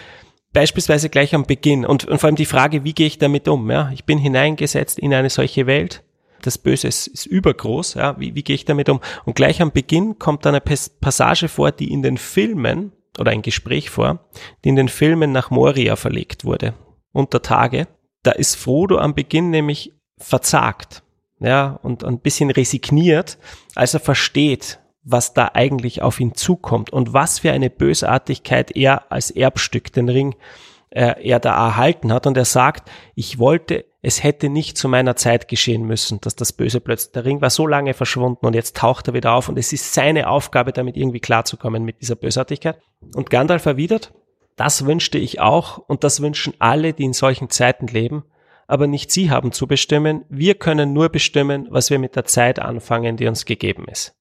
Beispielsweise 0.53 1.09
gleich 1.09 1.33
am 1.33 1.45
Beginn. 1.45 1.85
Und, 1.85 2.05
und 2.05 2.19
vor 2.19 2.27
allem 2.27 2.35
die 2.35 2.45
Frage, 2.45 2.83
wie 2.83 2.93
gehe 2.93 3.07
ich 3.07 3.17
damit 3.17 3.47
um? 3.47 3.69
Ja, 3.69 3.89
ich 3.91 4.05
bin 4.05 4.19
hineingesetzt 4.19 4.99
in 4.99 5.13
eine 5.13 5.31
solche 5.31 5.65
Welt. 5.65 6.03
Das 6.43 6.59
Böse 6.59 6.87
ist, 6.87 7.07
ist 7.07 7.25
übergroß. 7.25 7.95
Ja, 7.95 8.19
wie, 8.19 8.35
wie 8.35 8.43
gehe 8.43 8.55
ich 8.55 8.65
damit 8.65 8.89
um? 8.89 9.01
Und 9.25 9.35
gleich 9.35 9.59
am 9.61 9.71
Beginn 9.71 10.19
kommt 10.19 10.45
dann 10.45 10.53
eine 10.53 10.61
Passage 10.61 11.47
vor, 11.47 11.71
die 11.71 11.91
in 11.91 12.03
den 12.03 12.17
Filmen 12.17 12.91
oder 13.17 13.31
ein 13.31 13.41
Gespräch 13.41 13.89
vor, 13.89 14.19
die 14.63 14.69
in 14.69 14.75
den 14.75 14.89
Filmen 14.89 15.31
nach 15.31 15.49
Moria 15.49 15.95
verlegt 15.95 16.45
wurde. 16.45 16.75
Unter 17.11 17.41
Tage 17.41 17.87
da 18.25 18.31
ist 18.31 18.55
Frodo 18.55 18.97
am 18.97 19.13
Beginn 19.13 19.49
nämlich 19.49 19.93
verzagt, 20.17 21.03
ja, 21.39 21.79
und 21.83 22.03
ein 22.03 22.19
bisschen 22.19 22.49
resigniert, 22.49 23.37
als 23.75 23.93
er 23.93 23.99
versteht, 23.99 24.79
was 25.03 25.33
da 25.33 25.51
eigentlich 25.53 26.01
auf 26.01 26.19
ihn 26.19 26.33
zukommt 26.33 26.91
und 26.91 27.13
was 27.13 27.39
für 27.39 27.51
eine 27.51 27.69
Bösartigkeit 27.69 28.75
er 28.75 29.11
als 29.11 29.29
Erbstück 29.31 29.93
den 29.93 30.09
Ring 30.09 30.35
äh, 30.89 31.21
er 31.21 31.39
da 31.39 31.53
erhalten 31.53 32.11
hat. 32.11 32.25
Und 32.25 32.37
er 32.37 32.45
sagt, 32.45 32.89
ich 33.13 33.37
wollte, 33.37 33.85
es 34.01 34.23
hätte 34.23 34.49
nicht 34.49 34.77
zu 34.77 34.89
meiner 34.89 35.15
Zeit 35.15 35.47
geschehen 35.47 35.83
müssen, 35.83 36.21
dass 36.21 36.35
das 36.35 36.53
Böse 36.53 36.79
plötzlich, 36.79 37.11
der 37.11 37.25
Ring 37.25 37.41
war 37.41 37.51
so 37.51 37.67
lange 37.67 37.93
verschwunden 37.93 38.45
und 38.45 38.55
jetzt 38.55 38.77
taucht 38.77 39.07
er 39.09 39.13
wieder 39.13 39.33
auf 39.33 39.49
und 39.49 39.59
es 39.59 39.73
ist 39.73 39.93
seine 39.93 40.29
Aufgabe, 40.29 40.71
damit 40.71 40.97
irgendwie 40.97 41.19
klarzukommen 41.19 41.83
mit 41.83 42.01
dieser 42.01 42.15
Bösartigkeit. 42.15 42.79
Und 43.13 43.29
Gandalf 43.29 43.65
erwidert, 43.65 44.13
Das 44.55 44.85
wünschte 44.85 45.17
ich 45.17 45.39
auch 45.39 45.77
und 45.77 46.03
das 46.03 46.21
wünschen 46.21 46.53
alle, 46.59 46.93
die 46.93 47.03
in 47.03 47.13
solchen 47.13 47.49
Zeiten 47.49 47.87
leben. 47.87 48.23
Aber 48.67 48.87
nicht 48.87 49.11
Sie 49.11 49.29
haben 49.29 49.51
zu 49.51 49.67
bestimmen. 49.67 50.25
Wir 50.29 50.55
können 50.55 50.93
nur 50.93 51.09
bestimmen, 51.09 51.67
was 51.69 51.89
wir 51.89 51.99
mit 51.99 52.15
der 52.15 52.25
Zeit 52.25 52.59
anfangen, 52.59 53.17
die 53.17 53.27
uns 53.27 53.45
gegeben 53.45 53.85
ist. 53.87 54.15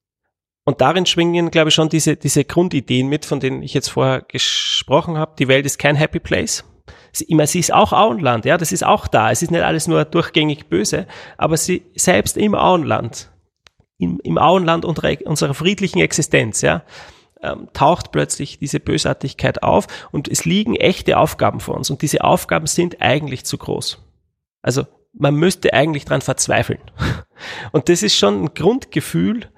Und 0.65 0.81
darin 0.81 1.07
schwingen, 1.07 1.51
glaube 1.51 1.69
ich, 1.69 1.75
schon 1.75 1.89
diese, 1.89 2.17
diese 2.17 2.45
Grundideen 2.45 3.09
mit, 3.09 3.25
von 3.25 3.39
denen 3.39 3.63
ich 3.63 3.75
jetzt 3.75 3.89
vorher 3.89 4.23
gesprochen 4.23 5.19
habe. 5.19 5.35
Die 5.39 5.49
Welt 5.49 5.67
ist 5.67 5.79
kein 5.79 5.97
Happy 5.97 6.21
Place. 6.21 6.65
Sie, 7.13 7.25
immer, 7.25 7.47
sie 7.47 7.61
ist 7.61 7.73
auch 7.73 7.93
Auenland, 7.93 8.45
ja, 8.45 8.59
das 8.59 8.73
ist 8.73 8.85
auch 8.85 9.07
da. 9.07 9.31
Es 9.31 9.43
ist 9.43 9.51
nicht 9.51 9.63
alles 9.63 9.87
nur 9.87 10.05
durchgängig 10.05 10.67
böse, 10.67 11.07
aber 11.39 11.57
sie 11.57 11.85
selbst 11.95 12.37
im 12.37 12.55
Auenland, 12.55 13.31
im, 13.99 14.21
im 14.25 14.37
Auenland 14.37 14.85
unserer 14.85 15.55
friedlichen 15.55 16.01
Existenz, 16.01 16.61
ja, 16.63 16.83
ähm, 17.45 17.69
taucht 17.73 18.13
plötzlich 18.13 18.59
diese 18.59 18.81
Bösartigkeit 18.81 19.63
auf 19.63 19.87
und 20.11 20.29
es 20.29 20.45
liegen 20.45 20.77
echte 20.77 21.19
Aufgaben 21.19 21.61
vor 21.61 21.77
uns 21.77 21.91
und 21.91 22.03
diese 22.03 22.25
Aufgaben 22.25 22.67
sind 22.67 23.01
eigentlich 23.01 23.45
zu 23.45 23.59
groß. 23.59 24.03
Also 24.63 24.87
man 25.13 25.35
müsste 25.37 25.73
eigentlich 25.73 26.05
dran 26.05 26.21
verzweifeln. 26.21 26.81
Und 27.73 27.89
das 27.89 28.03
ist 28.03 28.17
schon 28.17 28.45
ein 28.45 28.55
Grundgefühl, 28.55 29.49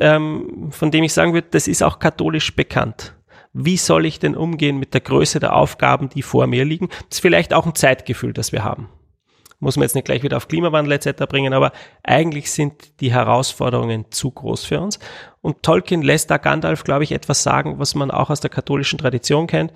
ähm, 0.00 0.68
von 0.70 0.90
dem 0.90 1.04
ich 1.04 1.12
sagen 1.12 1.34
würde, 1.34 1.48
das 1.50 1.68
ist 1.68 1.82
auch 1.82 1.98
katholisch 1.98 2.54
bekannt. 2.56 3.14
Wie 3.52 3.76
soll 3.76 4.06
ich 4.06 4.18
denn 4.18 4.34
umgehen 4.36 4.78
mit 4.78 4.94
der 4.94 5.00
Größe 5.00 5.40
der 5.40 5.54
Aufgaben, 5.54 6.08
die 6.08 6.22
vor 6.22 6.46
mir 6.46 6.64
liegen? 6.64 6.88
Das 6.88 7.18
ist 7.18 7.20
vielleicht 7.20 7.54
auch 7.54 7.66
ein 7.66 7.74
Zeitgefühl, 7.74 8.32
das 8.32 8.50
wir 8.50 8.64
haben. 8.64 8.88
Muss 9.58 9.76
man 9.76 9.84
jetzt 9.84 9.94
nicht 9.94 10.04
gleich 10.04 10.22
wieder 10.22 10.36
auf 10.36 10.48
Klimawandel 10.48 10.92
etc. 10.92 11.24
bringen, 11.28 11.52
aber 11.52 11.72
eigentlich 12.02 12.50
sind 12.50 13.00
die 13.00 13.12
Herausforderungen 13.12 14.06
zu 14.10 14.30
groß 14.30 14.64
für 14.64 14.80
uns. 14.80 14.98
Und 15.40 15.62
Tolkien 15.62 16.02
lässt 16.02 16.30
da 16.30 16.38
Gandalf, 16.38 16.84
glaube 16.84 17.04
ich, 17.04 17.12
etwas 17.12 17.42
sagen, 17.42 17.78
was 17.78 17.94
man 17.94 18.10
auch 18.10 18.30
aus 18.30 18.40
der 18.40 18.50
katholischen 18.50 18.98
Tradition 18.98 19.46
kennt. 19.46 19.72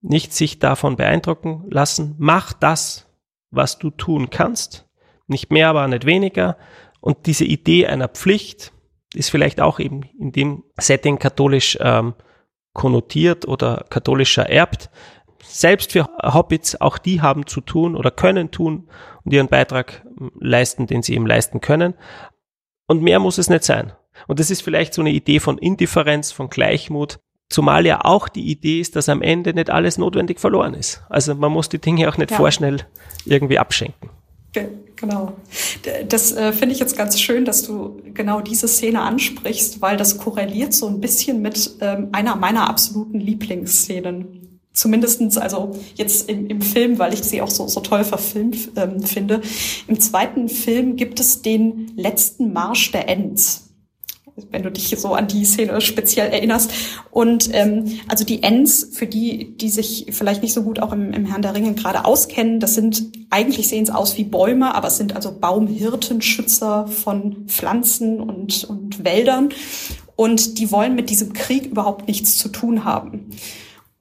Nicht 0.00 0.32
sich 0.32 0.58
davon 0.58 0.96
beeindrucken 0.96 1.64
lassen. 1.70 2.14
Mach 2.18 2.52
das, 2.52 3.06
was 3.50 3.78
du 3.78 3.90
tun 3.90 4.30
kannst. 4.30 4.86
Nicht 5.26 5.50
mehr, 5.50 5.68
aber 5.68 5.88
nicht 5.88 6.06
weniger. 6.06 6.56
Und 7.00 7.26
diese 7.26 7.44
Idee 7.44 7.86
einer 7.86 8.08
Pflicht 8.08 8.72
ist 9.14 9.30
vielleicht 9.30 9.60
auch 9.60 9.78
eben 9.78 10.02
in 10.18 10.32
dem 10.32 10.64
Setting 10.78 11.18
katholisch 11.18 11.78
ähm, 11.80 12.14
konnotiert 12.72 13.48
oder 13.48 13.86
katholischer 13.88 14.48
erbt. 14.50 14.90
Selbst 15.48 15.92
für 15.92 16.08
Hobbits, 16.22 16.80
auch 16.80 16.98
die 16.98 17.22
haben 17.22 17.46
zu 17.46 17.60
tun 17.60 17.96
oder 17.96 18.10
können 18.10 18.50
tun 18.50 18.88
und 19.24 19.32
ihren 19.32 19.48
Beitrag 19.48 20.04
ähm, 20.20 20.32
leisten, 20.40 20.86
den 20.86 21.02
sie 21.02 21.14
eben 21.14 21.26
leisten 21.26 21.60
können. 21.60 21.94
Und 22.86 23.02
mehr 23.02 23.18
muss 23.18 23.38
es 23.38 23.50
nicht 23.50 23.64
sein. 23.64 23.92
Und 24.26 24.40
das 24.40 24.50
ist 24.50 24.62
vielleicht 24.62 24.94
so 24.94 25.02
eine 25.02 25.10
Idee 25.10 25.40
von 25.40 25.58
Indifferenz, 25.58 26.32
von 26.32 26.48
Gleichmut, 26.48 27.18
zumal 27.48 27.86
ja 27.86 28.04
auch 28.04 28.28
die 28.28 28.50
Idee 28.50 28.80
ist, 28.80 28.96
dass 28.96 29.08
am 29.08 29.22
Ende 29.22 29.54
nicht 29.54 29.70
alles 29.70 29.98
notwendig 29.98 30.40
verloren 30.40 30.74
ist. 30.74 31.02
Also 31.08 31.34
man 31.34 31.52
muss 31.52 31.68
die 31.68 31.80
Dinge 31.80 32.08
auch 32.08 32.16
nicht 32.16 32.30
ja. 32.30 32.36
vorschnell 32.36 32.78
irgendwie 33.24 33.58
abschenken. 33.58 34.10
Genau. 34.96 35.34
Das 36.08 36.32
äh, 36.32 36.52
finde 36.52 36.74
ich 36.74 36.80
jetzt 36.80 36.96
ganz 36.96 37.20
schön, 37.20 37.44
dass 37.44 37.62
du 37.62 38.00
genau 38.14 38.40
diese 38.40 38.66
Szene 38.66 39.02
ansprichst, 39.02 39.82
weil 39.82 39.98
das 39.98 40.16
korreliert 40.16 40.72
so 40.72 40.88
ein 40.88 41.00
bisschen 41.00 41.42
mit 41.42 41.76
ähm, 41.80 42.08
einer 42.12 42.36
meiner 42.36 42.68
absoluten 42.68 43.20
Lieblingsszenen. 43.20 44.45
Zumindestens 44.76 45.38
also 45.38 45.74
jetzt 45.94 46.28
im, 46.28 46.48
im 46.48 46.60
Film, 46.60 46.98
weil 46.98 47.14
ich 47.14 47.22
sie 47.22 47.40
auch 47.40 47.48
so, 47.48 47.66
so 47.66 47.80
toll 47.80 48.04
verfilmt 48.04 48.72
ähm, 48.76 49.00
finde. 49.02 49.40
Im 49.88 49.98
zweiten 49.98 50.50
Film 50.50 50.96
gibt 50.96 51.18
es 51.18 51.40
den 51.40 51.92
letzten 51.96 52.52
Marsch 52.52 52.92
der 52.92 53.08
Ents 53.08 53.66
wenn 54.50 54.62
du 54.62 54.70
dich 54.70 54.94
so 54.98 55.14
an 55.14 55.28
die 55.28 55.44
Szene 55.44 55.80
speziell 55.80 56.30
erinnerst. 56.30 56.70
Und 57.10 57.48
ähm, 57.54 57.98
also 58.06 58.22
die 58.24 58.42
Ents, 58.42 58.90
für 58.92 59.06
die, 59.06 59.56
die 59.56 59.70
sich 59.70 60.08
vielleicht 60.10 60.42
nicht 60.42 60.52
so 60.52 60.62
gut 60.62 60.78
auch 60.78 60.92
im, 60.92 61.12
im 61.12 61.24
Herrn 61.24 61.40
der 61.40 61.54
Ringe 61.54 61.72
gerade 61.72 62.04
auskennen, 62.04 62.60
das 62.60 62.74
sind, 62.74 63.02
eigentlich 63.30 63.68
sehen 63.68 63.84
es 63.84 63.90
aus 63.90 64.18
wie 64.18 64.24
Bäume, 64.24 64.74
aber 64.74 64.88
es 64.88 64.98
sind 64.98 65.16
also 65.16 65.32
Baumhirten, 65.32 66.20
Schützer 66.20 66.86
von 66.86 67.46
Pflanzen 67.46 68.20
und, 68.20 68.64
und 68.64 69.04
Wäldern. 69.04 69.48
Und 70.16 70.58
die 70.58 70.70
wollen 70.70 70.94
mit 70.94 71.08
diesem 71.08 71.32
Krieg 71.32 71.66
überhaupt 71.66 72.06
nichts 72.06 72.36
zu 72.36 72.50
tun 72.50 72.84
haben. 72.84 73.30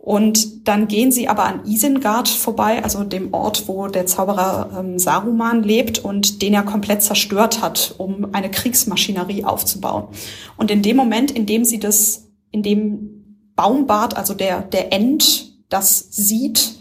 Und 0.05 0.67
dann 0.67 0.87
gehen 0.87 1.11
sie 1.11 1.27
aber 1.27 1.45
an 1.45 1.65
Isengard 1.65 2.27
vorbei, 2.27 2.83
also 2.83 3.03
dem 3.03 3.33
Ort, 3.33 3.67
wo 3.67 3.87
der 3.87 4.05
Zauberer 4.05 4.69
ähm, 4.77 4.99
Saruman 4.99 5.63
lebt 5.63 5.97
und 5.97 6.43
den 6.43 6.53
er 6.53 6.61
komplett 6.61 7.01
zerstört 7.01 7.63
hat, 7.63 7.95
um 7.97 8.27
eine 8.31 8.51
Kriegsmaschinerie 8.51 9.45
aufzubauen. 9.45 10.09
Und 10.57 10.69
in 10.69 10.83
dem 10.83 10.95
Moment, 10.95 11.31
in 11.31 11.47
dem 11.47 11.65
sie 11.65 11.79
das, 11.79 12.27
in 12.51 12.61
dem 12.61 13.49
Baumbart, 13.55 14.15
also 14.15 14.35
der, 14.35 14.61
der 14.61 14.93
End, 14.93 15.55
das 15.69 16.05
sieht, 16.11 16.75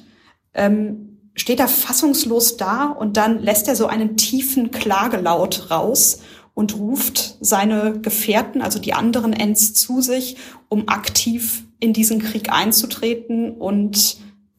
ähm, 0.53 1.31
steht 1.35 1.61
er 1.61 1.69
fassungslos 1.69 2.59
da 2.59 2.89
und 2.89 3.17
dann 3.17 3.43
lässt 3.43 3.69
er 3.69 3.75
so 3.75 3.87
einen 3.87 4.19
tiefen 4.19 4.71
Klagelaut 4.71 5.71
raus 5.71 6.21
und 6.53 6.77
ruft 6.77 7.39
seine 7.41 8.01
Gefährten, 8.01 8.61
also 8.61 8.79
die 8.79 8.93
anderen 8.93 9.33
Ents 9.33 9.73
zu 9.73 10.03
sich, 10.03 10.37
um 10.69 10.89
aktiv 10.89 11.65
in 11.85 11.93
diesen 11.93 12.21
Krieg 12.21 12.51
einzutreten 12.51 13.53
und 13.53 14.17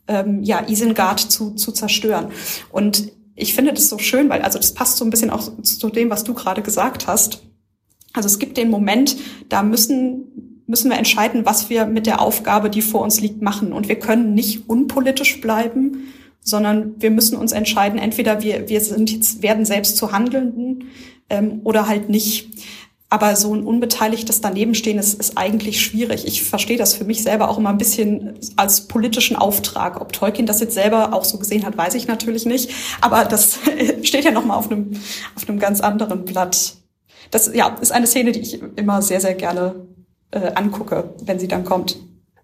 ähm, 0.07 0.43
ja, 0.43 0.67
Isengard 0.67 1.19
zu, 1.19 1.55
zu 1.55 1.71
zerstören. 1.71 2.27
Und 2.71 3.11
ich 3.35 3.53
finde 3.53 3.73
das 3.73 3.89
so 3.89 3.97
schön, 3.97 4.29
weil 4.29 4.41
also 4.41 4.59
das 4.59 4.73
passt 4.73 4.97
so 4.97 5.03
ein 5.03 5.09
bisschen 5.09 5.29
auch 5.29 5.61
zu 5.61 5.89
dem, 5.89 6.09
was 6.09 6.23
du 6.23 6.33
gerade 6.33 6.61
gesagt 6.61 7.07
hast. 7.07 7.43
Also 8.13 8.27
es 8.27 8.39
gibt 8.39 8.55
den 8.57 8.69
Moment, 8.69 9.17
da 9.49 9.63
müssen 9.63 10.45
müssen 10.67 10.89
wir 10.89 10.97
entscheiden, 10.97 11.45
was 11.45 11.69
wir 11.69 11.85
mit 11.85 12.07
der 12.07 12.21
Aufgabe, 12.21 12.69
die 12.69 12.81
vor 12.81 13.01
uns 13.01 13.21
liegt, 13.21 13.41
machen. 13.41 13.71
Und 13.71 13.87
wir 13.87 13.99
können 13.99 14.33
nicht 14.33 14.67
unpolitisch 14.67 15.39
bleiben, 15.41 16.07
sondern 16.41 16.99
wir 16.99 17.11
müssen 17.11 17.37
uns 17.37 17.51
entscheiden, 17.51 17.99
entweder 17.99 18.41
wir, 18.41 18.69
wir 18.69 18.81
sind 18.81 19.11
jetzt, 19.11 19.41
werden 19.41 19.65
selbst 19.65 19.97
zu 19.97 20.11
Handelnden 20.11 20.85
ähm, 21.29 21.61
oder 21.63 21.87
halt 21.87 22.09
nicht. 22.09 22.49
Aber 23.09 23.35
so 23.35 23.53
ein 23.53 23.63
unbeteiligtes 23.63 24.41
Danebenstehen 24.41 24.97
ist, 24.97 25.19
ist 25.19 25.37
eigentlich 25.37 25.81
schwierig. 25.81 26.25
Ich 26.25 26.43
verstehe 26.43 26.77
das 26.77 26.95
für 26.95 27.03
mich 27.03 27.21
selber 27.21 27.49
auch 27.49 27.59
immer 27.59 27.69
ein 27.69 27.77
bisschen 27.77 28.39
als 28.55 28.87
politischen 28.87 29.35
Auftrag. 29.35 30.01
Ob 30.01 30.11
Tolkien 30.11 30.47
das 30.47 30.59
jetzt 30.59 30.73
selber 30.73 31.13
auch 31.13 31.23
so 31.23 31.37
gesehen 31.37 31.65
hat, 31.65 31.77
weiß 31.77 31.93
ich 31.93 32.07
natürlich 32.07 32.45
nicht. 32.45 32.71
Aber 33.01 33.25
das 33.25 33.59
steht 34.03 34.25
ja 34.25 34.31
nochmal 34.31 34.57
auf 34.57 34.71
einem, 34.71 34.99
auf 35.35 35.47
einem 35.47 35.59
ganz 35.59 35.81
anderen 35.81 36.25
Blatt. 36.25 36.77
Das 37.29 37.51
ja, 37.53 37.69
ist 37.79 37.91
eine 37.91 38.07
Szene, 38.07 38.31
die 38.31 38.39
ich 38.39 38.61
immer 38.75 39.01
sehr, 39.01 39.21
sehr 39.21 39.35
gerne 39.35 39.75
äh, 40.31 40.51
angucke, 40.55 41.13
wenn 41.23 41.39
sie 41.39 41.47
dann 41.47 41.63
kommt. 41.63 41.97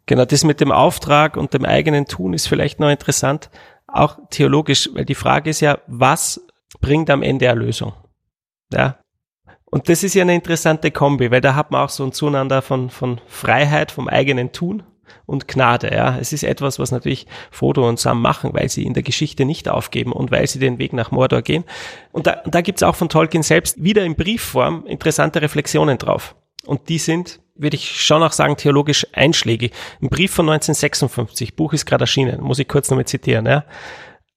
Genau, 0.06 0.26
das 0.26 0.44
mit 0.44 0.60
dem 0.62 0.72
Auftrag 0.72 1.38
und 1.38 1.54
dem 1.54 1.66
eigenen 1.66 2.06
Tun 2.06 2.34
ist 2.34 2.48
vielleicht 2.48 2.80
noch 2.80 2.90
interessant, 2.90 3.50
auch 3.88 4.18
theologisch, 4.30 4.90
weil 4.94 5.06
die 5.06 5.16
Frage 5.16 5.50
ist 5.50 5.60
ja, 5.62 5.80
was 5.88 6.42
bringt 6.80 7.10
am 7.10 7.24
Ende 7.24 7.46
Erlösung? 7.46 7.94
Ja, 8.74 9.01
und 9.72 9.90
das 9.90 10.04
ist 10.04 10.14
ja 10.14 10.22
eine 10.22 10.36
interessante 10.36 10.92
Kombi, 10.92 11.32
weil 11.32 11.42
da 11.42 11.56
hat 11.56 11.72
man 11.72 11.82
auch 11.82 11.90
so 11.90 12.04
ein 12.04 12.12
Zueinander 12.12 12.62
von, 12.62 12.90
von 12.90 13.20
Freiheit, 13.28 13.92
vom 13.92 14.08
eigenen 14.08 14.52
Tun 14.52 14.84
und 15.26 15.48
Gnade. 15.48 15.92
Ja, 15.94 16.18
es 16.20 16.34
ist 16.34 16.44
etwas, 16.44 16.78
was 16.78 16.92
natürlich 16.92 17.26
Frodo 17.52 17.88
und 17.88 17.98
Sam 17.98 18.22
machen, 18.22 18.54
weil 18.54 18.70
sie 18.70 18.84
in 18.84 18.94
der 18.94 19.02
Geschichte 19.02 19.46
nicht 19.46 19.70
aufgeben 19.70 20.12
und 20.12 20.30
weil 20.30 20.46
sie 20.46 20.60
den 20.60 20.78
Weg 20.78 20.92
nach 20.92 21.12
Mordor 21.12 21.42
gehen. 21.42 21.64
Und 22.12 22.28
da, 22.28 22.42
da 22.46 22.60
gibt's 22.60 22.84
auch 22.84 22.96
von 22.96 23.08
Tolkien 23.08 23.44
selbst 23.44 23.82
wieder 23.82 24.04
in 24.04 24.16
Briefform 24.16 24.86
interessante 24.86 25.42
Reflexionen 25.42 25.98
drauf. 25.98 26.36
Und 26.66 26.90
die 26.90 26.98
sind, 26.98 27.40
würde 27.56 27.78
ich 27.78 28.02
schon 28.02 28.22
auch 28.24 28.34
sagen, 28.34 28.58
theologisch 28.58 29.08
einschlägig. 29.14 29.72
Ein 30.02 30.10
Brief 30.10 30.34
von 30.34 30.50
1956, 30.50 31.56
Buch 31.56 31.72
ist 31.72 31.86
gerade 31.86 32.04
erschienen, 32.04 32.42
muss 32.42 32.60
ich 32.60 32.68
kurz 32.68 32.90
nochmal 32.90 33.06
zitieren. 33.06 33.46
Ja. 33.46 33.64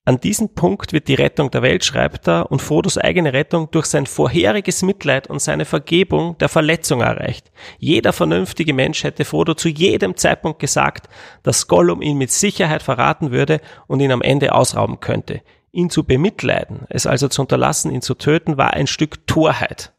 An 0.06 0.20
diesem 0.20 0.50
Punkt 0.50 0.92
wird 0.92 1.08
die 1.08 1.14
Rettung 1.14 1.50
der 1.50 1.62
Welt, 1.62 1.82
schreibt 1.82 2.28
er, 2.28 2.50
und 2.50 2.60
Frodos 2.60 2.98
eigene 2.98 3.32
Rettung 3.32 3.70
durch 3.70 3.86
sein 3.86 4.04
vorheriges 4.04 4.82
Mitleid 4.82 5.28
und 5.28 5.40
seine 5.40 5.64
Vergebung 5.64 6.36
der 6.36 6.50
Verletzung 6.50 7.00
erreicht. 7.00 7.50
Jeder 7.78 8.12
vernünftige 8.12 8.74
Mensch 8.74 9.02
hätte 9.02 9.24
Frodo 9.24 9.54
zu 9.54 9.70
jedem 9.70 10.14
Zeitpunkt 10.18 10.58
gesagt, 10.58 11.08
dass 11.42 11.68
Gollum 11.68 12.02
ihn 12.02 12.18
mit 12.18 12.30
Sicherheit 12.30 12.82
verraten 12.82 13.30
würde 13.30 13.62
und 13.86 14.00
ihn 14.00 14.12
am 14.12 14.20
Ende 14.20 14.54
ausrauben 14.54 15.00
könnte. 15.00 15.40
Ihn 15.72 15.88
zu 15.88 16.04
bemitleiden, 16.04 16.80
es 16.90 17.06
also 17.06 17.28
zu 17.28 17.40
unterlassen, 17.40 17.90
ihn 17.90 18.02
zu 18.02 18.14
töten, 18.14 18.58
war 18.58 18.74
ein 18.74 18.86
Stück 18.86 19.26
Torheit 19.26 19.94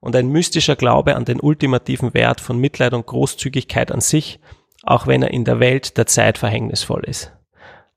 und 0.00 0.16
ein 0.16 0.28
mystischer 0.30 0.74
Glaube 0.74 1.14
an 1.14 1.24
den 1.24 1.38
ultimativen 1.38 2.12
Wert 2.12 2.40
von 2.40 2.58
Mitleid 2.58 2.92
und 2.92 3.06
Großzügigkeit 3.06 3.92
an 3.92 4.00
sich, 4.00 4.40
auch 4.82 5.06
wenn 5.06 5.22
er 5.22 5.30
in 5.30 5.44
der 5.44 5.60
Welt 5.60 5.96
der 5.96 6.06
Zeit 6.06 6.38
verhängnisvoll 6.38 7.04
ist. 7.04 7.37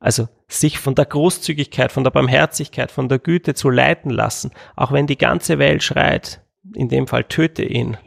Also 0.02 0.28
sich 0.48 0.80
von 0.80 0.96
der 0.96 1.06
Großzügigkeit, 1.06 1.92
von 1.92 2.04
der 2.04 2.12
Barmherzigkeit, 2.12 2.92
von 2.92 3.08
der 3.08 3.20
Güte 3.20 3.54
zu 3.54 3.70
leiten 3.70 4.10
lassen, 4.10 4.52
auch 4.76 4.92
wenn 4.92 5.06
die 5.06 5.18
ganze 5.18 5.60
Welt 5.60 5.84
schreit, 5.84 6.42
in 6.76 6.90
dem 6.90 7.08
Fall 7.08 7.24
töte 7.24 7.64
ihn. 7.64 7.98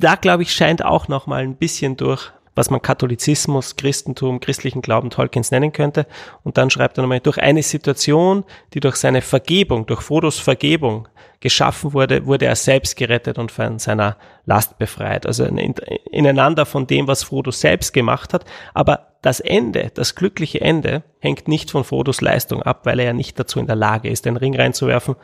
Da 0.00 0.16
glaube 0.16 0.42
ich 0.42 0.52
scheint 0.52 0.84
auch 0.84 1.06
noch 1.06 1.28
mal 1.28 1.44
ein 1.44 1.56
bisschen 1.56 1.96
durch, 1.96 2.32
was 2.56 2.70
man 2.70 2.82
Katholizismus, 2.82 3.76
Christentum, 3.76 4.40
christlichen 4.40 4.82
Glauben 4.82 5.10
Tolkiens 5.10 5.52
nennen 5.52 5.72
könnte. 5.72 6.06
Und 6.42 6.58
dann 6.58 6.70
schreibt 6.70 6.98
er 6.98 7.02
nochmal, 7.02 7.20
durch 7.20 7.38
eine 7.38 7.62
Situation, 7.62 8.44
die 8.74 8.80
durch 8.80 8.96
seine 8.96 9.22
Vergebung, 9.22 9.86
durch 9.86 10.02
Frodos 10.02 10.40
Vergebung 10.40 11.08
geschaffen 11.44 11.92
wurde, 11.92 12.24
wurde 12.24 12.46
er 12.46 12.56
selbst 12.56 12.96
gerettet 12.96 13.36
und 13.36 13.52
von 13.52 13.78
seiner 13.78 14.16
Last 14.46 14.78
befreit. 14.78 15.26
Also 15.26 15.44
ineinander 15.44 16.64
von 16.64 16.86
dem, 16.86 17.06
was 17.06 17.22
Frodo 17.22 17.50
selbst 17.50 17.92
gemacht 17.92 18.32
hat. 18.32 18.46
Aber 18.72 19.12
das 19.20 19.40
Ende, 19.40 19.92
das 19.92 20.14
glückliche 20.14 20.62
Ende, 20.62 21.04
hängt 21.20 21.46
nicht 21.46 21.70
von 21.70 21.84
Frodos 21.84 22.22
Leistung 22.22 22.62
ab, 22.62 22.86
weil 22.86 22.98
er 22.98 23.04
ja 23.04 23.12
nicht 23.12 23.38
dazu 23.38 23.60
in 23.60 23.66
der 23.66 23.76
Lage 23.76 24.08
ist, 24.08 24.24
den 24.24 24.38
Ring 24.38 24.56
reinzuwerfen. 24.56 25.16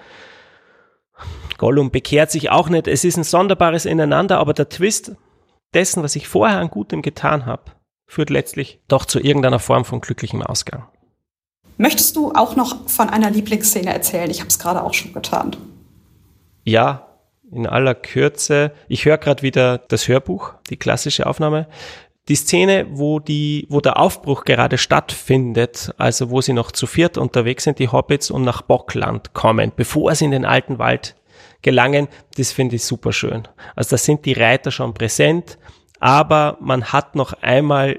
Gollum 1.56 1.90
bekehrt 1.90 2.30
sich 2.30 2.50
auch 2.50 2.68
nicht. 2.68 2.86
Es 2.86 3.02
ist 3.02 3.16
ein 3.16 3.24
sonderbares 3.24 3.86
Ineinander, 3.86 4.40
aber 4.40 4.52
der 4.52 4.68
Twist 4.68 5.12
dessen, 5.72 6.02
was 6.02 6.16
ich 6.16 6.28
vorher 6.28 6.58
an 6.58 6.68
Gutem 6.68 7.00
getan 7.00 7.46
habe, 7.46 7.72
führt 8.06 8.28
letztlich 8.28 8.82
doch 8.88 9.06
zu 9.06 9.20
irgendeiner 9.20 9.58
Form 9.58 9.86
von 9.86 10.02
glücklichem 10.02 10.42
Ausgang. 10.42 10.86
Möchtest 11.78 12.14
du 12.16 12.32
auch 12.34 12.56
noch 12.56 12.90
von 12.90 13.08
einer 13.08 13.30
Lieblingsszene 13.30 13.90
erzählen? 13.90 14.30
Ich 14.30 14.40
habe 14.40 14.48
es 14.48 14.58
gerade 14.58 14.82
auch 14.82 14.92
schon 14.92 15.14
getan. 15.14 15.56
Ja, 16.70 17.08
in 17.50 17.66
aller 17.66 17.96
Kürze. 17.96 18.70
Ich 18.86 19.04
höre 19.04 19.18
gerade 19.18 19.42
wieder 19.42 19.78
das 19.78 20.06
Hörbuch, 20.06 20.54
die 20.70 20.76
klassische 20.76 21.26
Aufnahme. 21.26 21.66
Die 22.28 22.36
Szene, 22.36 22.86
wo 22.92 23.18
die, 23.18 23.66
wo 23.68 23.80
der 23.80 23.98
Aufbruch 23.98 24.44
gerade 24.44 24.78
stattfindet, 24.78 25.92
also 25.98 26.30
wo 26.30 26.40
sie 26.40 26.52
noch 26.52 26.70
zu 26.70 26.86
viert 26.86 27.18
unterwegs 27.18 27.64
sind, 27.64 27.80
die 27.80 27.88
Hobbits 27.88 28.30
und 28.30 28.42
nach 28.44 28.62
Bockland 28.62 29.34
kommen, 29.34 29.72
bevor 29.74 30.14
sie 30.14 30.26
in 30.26 30.30
den 30.30 30.44
alten 30.44 30.78
Wald 30.78 31.16
gelangen, 31.62 32.06
das 32.36 32.52
finde 32.52 32.76
ich 32.76 32.84
super 32.84 33.12
schön. 33.12 33.48
Also 33.74 33.90
da 33.90 33.96
sind 33.98 34.24
die 34.24 34.34
Reiter 34.34 34.70
schon 34.70 34.94
präsent, 34.94 35.58
aber 35.98 36.56
man 36.60 36.84
hat 36.84 37.16
noch 37.16 37.32
einmal 37.42 37.98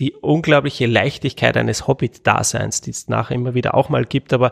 die 0.00 0.12
unglaubliche 0.12 0.86
Leichtigkeit 0.86 1.56
eines 1.56 1.86
Hobbit-Daseins, 1.86 2.80
die 2.80 2.90
es 2.90 3.06
nachher 3.06 3.36
immer 3.36 3.54
wieder 3.54 3.76
auch 3.76 3.90
mal 3.90 4.04
gibt, 4.04 4.32
aber 4.32 4.50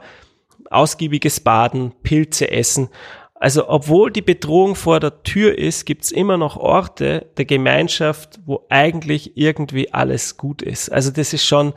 ausgiebiges 0.70 1.40
Baden, 1.40 1.92
Pilze 2.04 2.48
essen. 2.50 2.90
Also 3.38 3.68
obwohl 3.68 4.10
die 4.10 4.22
Bedrohung 4.22 4.74
vor 4.74 4.98
der 4.98 5.22
Tür 5.22 5.56
ist, 5.58 5.84
gibt's 5.84 6.10
immer 6.10 6.36
noch 6.38 6.56
Orte 6.56 7.26
der 7.36 7.44
Gemeinschaft, 7.44 8.40
wo 8.46 8.64
eigentlich 8.70 9.36
irgendwie 9.36 9.92
alles 9.92 10.36
gut 10.36 10.62
ist. 10.62 10.90
Also 10.90 11.10
das 11.10 11.32
ist 11.32 11.44
schon 11.44 11.74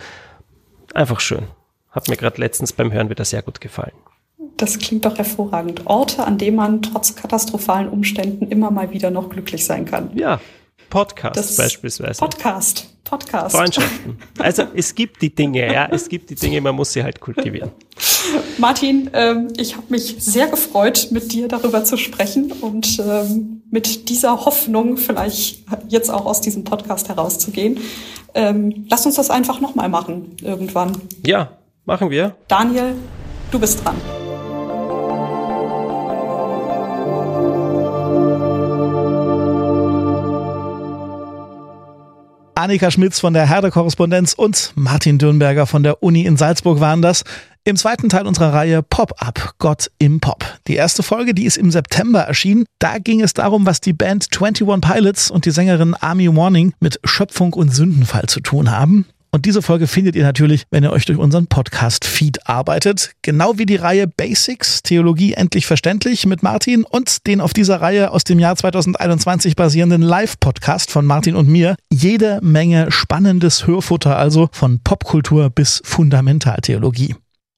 einfach 0.93 1.19
schön. 1.19 1.47
Hat 1.91 2.07
mir 2.07 2.15
gerade 2.15 2.39
letztens 2.39 2.71
beim 2.71 2.93
Hören 2.93 3.09
wieder 3.09 3.25
sehr 3.25 3.41
gut 3.41 3.59
gefallen. 3.59 3.93
Das 4.55 4.77
klingt 4.77 5.05
doch 5.05 5.17
hervorragend. 5.17 5.85
Orte, 5.85 6.25
an 6.25 6.37
denen 6.37 6.57
man 6.57 6.81
trotz 6.81 7.15
katastrophalen 7.15 7.89
Umständen 7.89 8.47
immer 8.47 8.71
mal 8.71 8.91
wieder 8.91 9.09
noch 9.09 9.29
glücklich 9.29 9.65
sein 9.65 9.85
kann. 9.85 10.11
Ja, 10.15 10.39
Podcast 10.89 11.37
das 11.37 11.57
beispielsweise. 11.57 12.19
Podcast. 12.19 12.87
Podcast. 13.03 13.55
Freundschaften. 13.55 14.19
Also 14.37 14.63
es 14.75 14.93
gibt 14.93 15.21
die 15.21 15.33
Dinge, 15.33 15.73
ja, 15.73 15.87
es 15.91 16.09
gibt 16.09 16.29
die 16.29 16.35
Dinge, 16.35 16.61
man 16.61 16.75
muss 16.75 16.93
sie 16.93 17.03
halt 17.03 17.19
kultivieren. 17.19 17.71
Martin, 18.59 19.09
ähm, 19.13 19.47
ich 19.57 19.75
habe 19.75 19.87
mich 19.89 20.15
sehr 20.19 20.47
gefreut, 20.47 21.07
mit 21.11 21.31
dir 21.31 21.47
darüber 21.47 21.83
zu 21.83 21.97
sprechen 21.97 22.51
und 22.51 22.99
ähm, 22.99 23.63
mit 23.71 24.09
dieser 24.09 24.45
Hoffnung 24.45 24.97
vielleicht 24.97 25.65
jetzt 25.87 26.11
auch 26.11 26.25
aus 26.25 26.41
diesem 26.41 26.63
Podcast 26.63 27.09
herauszugehen. 27.09 27.79
Ähm, 28.35 28.85
lass 28.89 29.05
uns 29.05 29.15
das 29.15 29.31
einfach 29.31 29.59
nochmal 29.59 29.89
machen, 29.89 30.35
irgendwann. 30.43 30.95
Ja, 31.25 31.57
machen 31.85 32.11
wir. 32.11 32.35
Daniel, 32.47 32.95
du 33.51 33.59
bist 33.59 33.83
dran. 33.83 33.95
Annika 42.59 42.91
Schmitz 42.91 43.21
von 43.21 43.33
der 43.33 43.47
Herde-Korrespondenz 43.47 44.33
und 44.33 44.73
Martin 44.75 45.17
Dürnberger 45.17 45.65
von 45.65 45.81
der 45.81 46.03
Uni 46.03 46.25
in 46.25 46.35
Salzburg 46.35 46.81
waren 46.81 47.01
das. 47.01 47.23
Im 47.63 47.77
zweiten 47.77 48.09
Teil 48.09 48.27
unserer 48.27 48.53
Reihe 48.53 48.83
Pop-Up, 48.83 49.53
Gott 49.59 49.89
im 49.97 50.19
Pop. 50.19 50.43
Die 50.67 50.75
erste 50.75 51.01
Folge, 51.01 51.33
die 51.33 51.45
ist 51.45 51.55
im 51.55 51.71
September 51.71 52.19
erschienen. 52.19 52.65
Da 52.79 52.97
ging 52.97 53.21
es 53.21 53.33
darum, 53.33 53.65
was 53.65 53.79
die 53.79 53.93
Band 53.93 54.27
21 54.29 54.67
Pilots 54.81 55.31
und 55.31 55.45
die 55.45 55.51
Sängerin 55.51 55.93
Army 55.93 56.35
Warning 56.35 56.73
mit 56.81 56.99
Schöpfung 57.05 57.53
und 57.53 57.73
Sündenfall 57.73 58.25
zu 58.25 58.41
tun 58.41 58.71
haben. 58.71 59.05
Und 59.31 59.45
diese 59.45 59.61
Folge 59.61 59.87
findet 59.87 60.15
ihr 60.15 60.23
natürlich, 60.23 60.63
wenn 60.71 60.83
ihr 60.83 60.91
euch 60.91 61.05
durch 61.05 61.19
unseren 61.19 61.45
Podcast-Feed 61.45 62.47
arbeitet. 62.47 63.11
Genau 63.21 63.57
wie 63.57 63.67
die 63.67 63.75
Reihe 63.75 64.07
Basics, 64.07 64.81
Theologie 64.81 65.33
endlich 65.33 65.67
verständlich 65.67 66.25
mit 66.25 66.41
Martin 66.41 66.83
und 66.83 67.27
den 67.27 67.39
auf 67.39 67.53
dieser 67.53 67.79
Reihe 67.79 68.11
aus 68.11 68.23
dem 68.23 68.39
Jahr 68.39 68.55
2021 68.55 69.55
basierenden 69.55 70.01
Live-Podcast 70.01 70.89
von 70.89 71.05
Martin 71.05 71.35
und 71.35 71.47
mir. 71.47 71.75
Jede 71.91 72.39
Menge 72.41 72.91
spannendes 72.91 73.67
Hörfutter 73.67 74.17
also 74.17 74.49
von 74.51 74.79
Popkultur 74.83 75.51
bis 75.51 75.81
Fundamentaltheologie. 75.83 77.15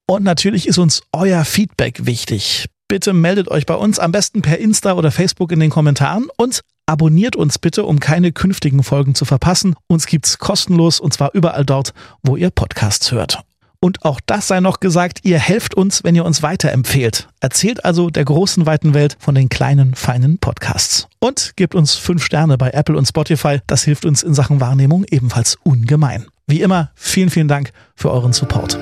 Und 0.08 0.24
natürlich 0.24 0.68
ist 0.68 0.78
uns 0.78 1.04
euer 1.14 1.46
Feedback 1.46 2.06
wichtig. 2.06 2.66
Bitte 2.90 3.14
meldet 3.14 3.48
euch 3.48 3.66
bei 3.66 3.76
uns 3.76 4.00
am 4.00 4.12
besten 4.12 4.42
per 4.42 4.58
Insta 4.58 4.96
oder 4.96 5.12
Facebook 5.12 5.54
in 5.54 5.62
den 5.62 5.70
Kommentaren 5.70 6.28
und 6.36 6.60
abonniert 6.86 7.36
uns 7.36 7.60
bitte, 7.60 7.86
um 7.86 8.00
keine 8.00 8.32
künftigen 8.32 8.84
Folgen 8.84 9.15
zu 9.15 9.26
verpassen. 9.26 9.76
Uns 9.88 10.06
gibt's 10.06 10.38
kostenlos 10.38 11.00
und 11.00 11.13
zwar 11.13 11.34
überall 11.34 11.65
dort, 11.65 11.94
wo 12.24 12.36
ihr 12.36 12.50
Podcasts 12.50 13.12
hört. 13.12 13.44
Und 13.84 14.06
auch 14.06 14.20
das 14.24 14.48
sei 14.48 14.60
noch 14.60 14.80
gesagt, 14.80 15.22
ihr 15.24 15.39
helft 15.39 15.74
uns, 15.74 16.04
wenn 16.04 16.15
ihr 16.15 16.24
uns 16.24 16.44
weiterempfehlt. 16.44 17.28
Erzählt 17.39 17.84
also 17.84 18.12
der 18.12 18.26
großen, 18.26 18.67
weiten 18.67 18.94
Welt 18.94 19.17
von 19.20 19.34
den 19.34 19.50
kleinen, 19.50 19.96
feinen 19.96 20.38
Podcasts. 20.38 21.08
Und 21.20 21.54
gebt 21.56 21.74
uns 21.74 21.96
fünf 21.96 22.24
Sterne 22.24 22.60
bei 22.60 22.70
Apple 22.70 22.96
und 22.96 23.08
Spotify. 23.08 23.60
Das 23.65 23.84
hilft 23.84 24.06
uns 24.06 24.22
in 24.22 24.36
Sachen 24.36 24.62
Wahrnehmung 24.62 25.04
ebenfalls 25.10 25.58
ungemein. 25.63 26.28
Wie 26.46 26.62
immer, 26.62 26.91
vielen, 26.94 27.32
vielen 27.32 27.48
Dank 27.48 27.72
für 27.96 28.12
euren 28.12 28.34
Support. 28.34 28.78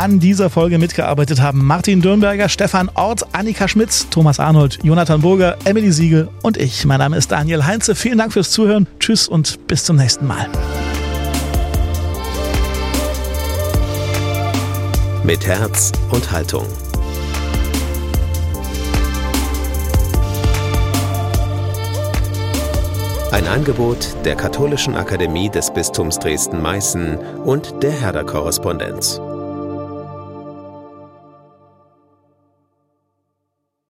An 0.00 0.18
dieser 0.18 0.48
Folge 0.48 0.78
mitgearbeitet 0.78 1.42
haben 1.42 1.62
Martin 1.62 2.00
Dürnberger, 2.00 2.48
Stefan 2.48 2.88
Ort, 2.94 3.22
Annika 3.34 3.68
Schmitz, 3.68 4.08
Thomas 4.08 4.40
Arnold, 4.40 4.78
Jonathan 4.82 5.20
Burger, 5.20 5.58
Emily 5.64 5.92
Siegel 5.92 6.30
und 6.40 6.56
ich. 6.56 6.86
Mein 6.86 7.00
Name 7.00 7.18
ist 7.18 7.30
Daniel 7.30 7.66
Heinze. 7.66 7.94
Vielen 7.94 8.16
Dank 8.16 8.32
fürs 8.32 8.50
Zuhören. 8.50 8.86
Tschüss 8.98 9.28
und 9.28 9.66
bis 9.66 9.84
zum 9.84 9.96
nächsten 9.96 10.26
Mal. 10.26 10.48
Mit 15.22 15.46
Herz 15.46 15.92
und 16.10 16.32
Haltung. 16.32 16.64
Ein 23.32 23.46
Angebot 23.46 24.16
der 24.24 24.34
Katholischen 24.34 24.96
Akademie 24.96 25.50
des 25.50 25.70
Bistums 25.70 26.18
Dresden-Meißen 26.18 27.18
und 27.44 27.82
der 27.82 27.92
Herder 27.92 28.24
Korrespondenz. 28.24 29.20